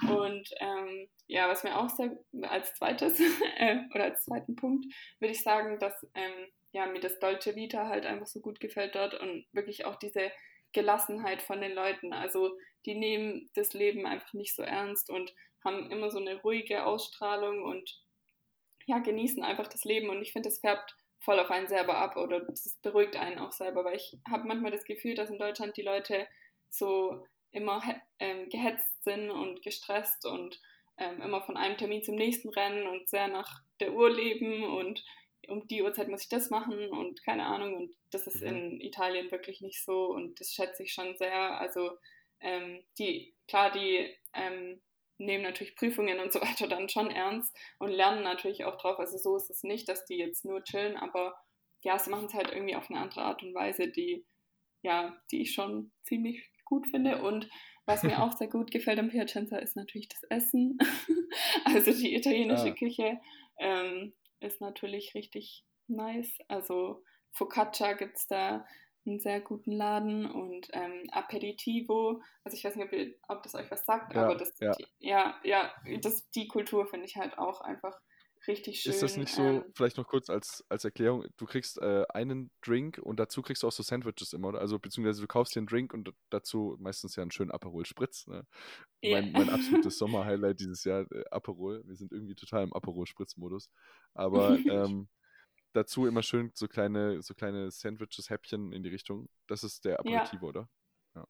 [0.09, 3.19] Und ähm, ja, was mir auch sehr als zweites
[3.57, 4.85] äh, oder als zweiten Punkt
[5.19, 8.95] würde ich sagen, dass ähm, ja, mir das Dolce Vita halt einfach so gut gefällt
[8.95, 10.31] dort und wirklich auch diese
[10.73, 12.13] Gelassenheit von den Leuten.
[12.13, 15.33] Also die nehmen das Leben einfach nicht so ernst und
[15.63, 18.01] haben immer so eine ruhige Ausstrahlung und
[18.91, 22.17] ja, genießen einfach das Leben und ich finde, das färbt voll auf einen selber ab
[22.17, 25.77] oder das beruhigt einen auch selber, weil ich habe manchmal das Gefühl, dass in Deutschland
[25.77, 26.27] die Leute
[26.69, 27.81] so immer
[28.19, 30.59] ähm, gehetzt sind und gestresst und
[30.97, 35.05] ähm, immer von einem Termin zum nächsten rennen und sehr nach der Uhr leben und
[35.47, 38.47] um die Uhrzeit muss ich das machen und keine Ahnung und das ist mhm.
[38.47, 41.59] in Italien wirklich nicht so und das schätze ich schon sehr.
[41.59, 41.91] Also
[42.41, 44.81] ähm, die, klar, die ähm,
[45.25, 48.99] nehmen natürlich Prüfungen und so weiter dann schon ernst und lernen natürlich auch drauf.
[48.99, 51.35] Also so ist es nicht, dass die jetzt nur chillen, aber
[51.83, 54.25] ja, sie machen es halt irgendwie auf eine andere Art und Weise, die,
[54.81, 57.21] ja, die ich schon ziemlich gut finde.
[57.21, 57.49] Und
[57.85, 60.77] was mir auch sehr gut gefällt am Piacenza ist natürlich das Essen.
[61.65, 62.75] also die italienische ja.
[62.75, 63.19] Küche
[63.57, 66.37] ähm, ist natürlich richtig nice.
[66.47, 68.65] Also Focaccia gibt es da,
[69.05, 72.21] einen sehr guten Laden und ähm, Aperitivo.
[72.43, 74.71] Also ich weiß nicht, ob, ihr, ob das euch was sagt, Ja, aber das, ja.
[74.73, 75.71] Die, ja, ja,
[76.01, 77.99] das, die Kultur finde ich halt auch einfach
[78.47, 78.91] richtig schön.
[78.91, 82.51] Ist das nicht so, ähm, vielleicht noch kurz als, als Erklärung, du kriegst äh, einen
[82.61, 84.59] Drink und dazu kriegst du auch so Sandwiches immer, oder?
[84.59, 88.27] Also beziehungsweise du kaufst dir einen Drink und dazu meistens ja einen schönen Aperol Spritz.
[88.27, 88.45] Ne?
[89.01, 89.21] Ja.
[89.21, 91.83] Mein, mein absolutes Sommer-Highlight dieses Jahr, äh, Aperol.
[91.85, 93.69] Wir sind irgendwie total im Aperol Spritz-Modus.
[94.13, 95.07] Aber ähm,
[95.73, 99.29] dazu immer schön so kleine, so kleine Sandwiches, Häppchen in die Richtung.
[99.47, 100.29] Das ist der Ja.
[100.29, 100.69] Aperitivo, oder?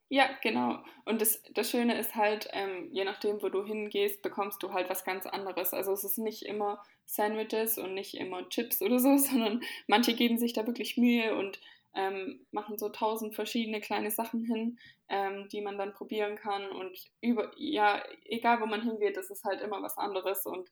[0.10, 0.84] Ja, genau.
[1.06, 4.90] Und das, das Schöne ist halt, ähm, je nachdem, wo du hingehst, bekommst du halt
[4.90, 5.74] was ganz anderes.
[5.74, 10.38] Also es ist nicht immer Sandwiches und nicht immer Chips oder so, sondern manche geben
[10.38, 11.62] sich da wirklich Mühe und
[11.96, 14.78] ähm, machen so tausend verschiedene kleine Sachen hin,
[15.08, 16.70] ähm, die man dann probieren kann.
[16.72, 20.46] Und über, ja, egal wo man hingeht, das ist halt immer was anderes.
[20.46, 20.70] Und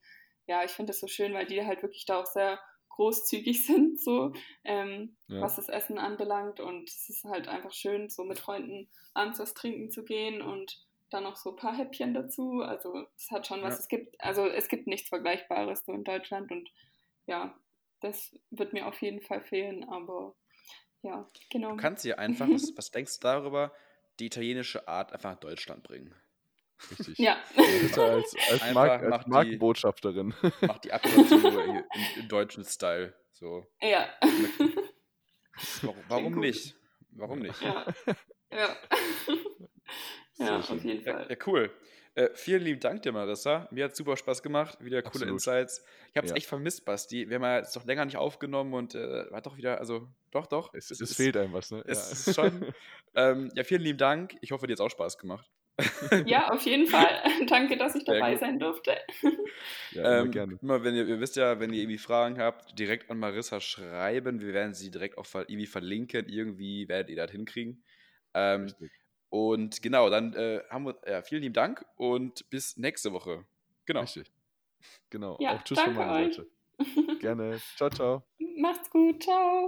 [0.47, 2.59] ja, ich finde das so schön, weil die halt wirklich da auch sehr
[3.00, 4.34] großzügig sind, so
[4.66, 5.41] ähm, Ja.
[5.41, 6.60] was das Essen anbelangt.
[6.60, 10.86] Und es ist halt einfach schön, so mit Freunden abends was trinken zu gehen und
[11.10, 12.62] dann noch so ein paar Häppchen dazu.
[12.62, 13.76] Also es hat schon was.
[13.76, 13.80] Ja.
[13.80, 16.70] Es gibt, also es gibt nichts Vergleichbares so in Deutschland und
[17.26, 17.58] ja,
[18.02, 20.36] das wird mir auf jeden Fall fehlen, aber
[21.02, 21.72] ja, genau.
[21.72, 23.74] Du kannst dir einfach, was, was denkst du darüber,
[24.20, 26.14] die italienische Art einfach nach Deutschland bringen.
[26.92, 27.18] Richtig.
[27.18, 27.38] Ja.
[27.56, 30.34] Marissa als, als, Mark, als macht die- Markenbotschafterin.
[30.62, 31.84] Mach die Aperitivo im,
[32.18, 33.14] im deutschen Style.
[33.34, 33.66] So.
[33.82, 34.08] ja.
[35.82, 36.76] Warum, warum nicht?
[37.12, 37.62] Warum nicht?
[37.62, 37.86] ja.
[38.52, 38.76] Ja.
[40.38, 41.28] Ja, auf jeden Ja, Fall.
[41.30, 41.72] ja cool.
[42.16, 43.68] Äh, vielen lieben Dank dir, Marissa.
[43.72, 44.78] Mir hat super Spaß gemacht.
[44.84, 45.34] Wieder coole Absolut.
[45.34, 45.84] Insights.
[46.12, 46.38] Ich habe es Ja.
[46.38, 47.30] echt vermisst, Basti.
[47.30, 50.48] Wir haben ja jetzt doch länger nicht aufgenommen und äh, war doch wieder, also doch,
[50.48, 50.74] doch.
[50.74, 51.84] Es, es fehlt einem was, ne?
[51.86, 52.32] Es Ja.
[52.32, 52.74] ist schon.
[53.16, 54.36] ähm, ja, vielen lieben Dank.
[54.42, 55.50] Ich hoffe, dir hat es auch Spaß gemacht.
[56.26, 57.22] Ja, auf jeden Fall.
[57.48, 58.98] Danke, dass ich dabei sein durfte.
[59.92, 60.60] ja, immer Ähm, gerne.
[60.62, 64.40] immer, wenn ihr, ihr wisst ja, wenn ihr irgendwie Fragen habt, direkt an Marissa schreiben.
[64.42, 66.28] Wir werden sie direkt auch ver irgendwie verlinken.
[66.28, 67.84] Irgendwie werdet ihr das hinkriegen.
[68.34, 68.92] Ähm, Richtig.
[69.30, 73.46] und genau, dann äh, haben wir, ja, vielen lieben Dank und bis nächste Woche.
[73.86, 74.02] Genau.
[74.02, 74.32] Richtig.
[75.10, 75.38] Genau.
[75.40, 76.36] Ja, auch Tschüss von meiner euch.
[76.36, 76.48] Seite.
[77.20, 77.60] Gerne.
[77.76, 78.24] Ciao, ciao.
[78.58, 79.24] Macht's gut.
[79.24, 79.68] Ciao.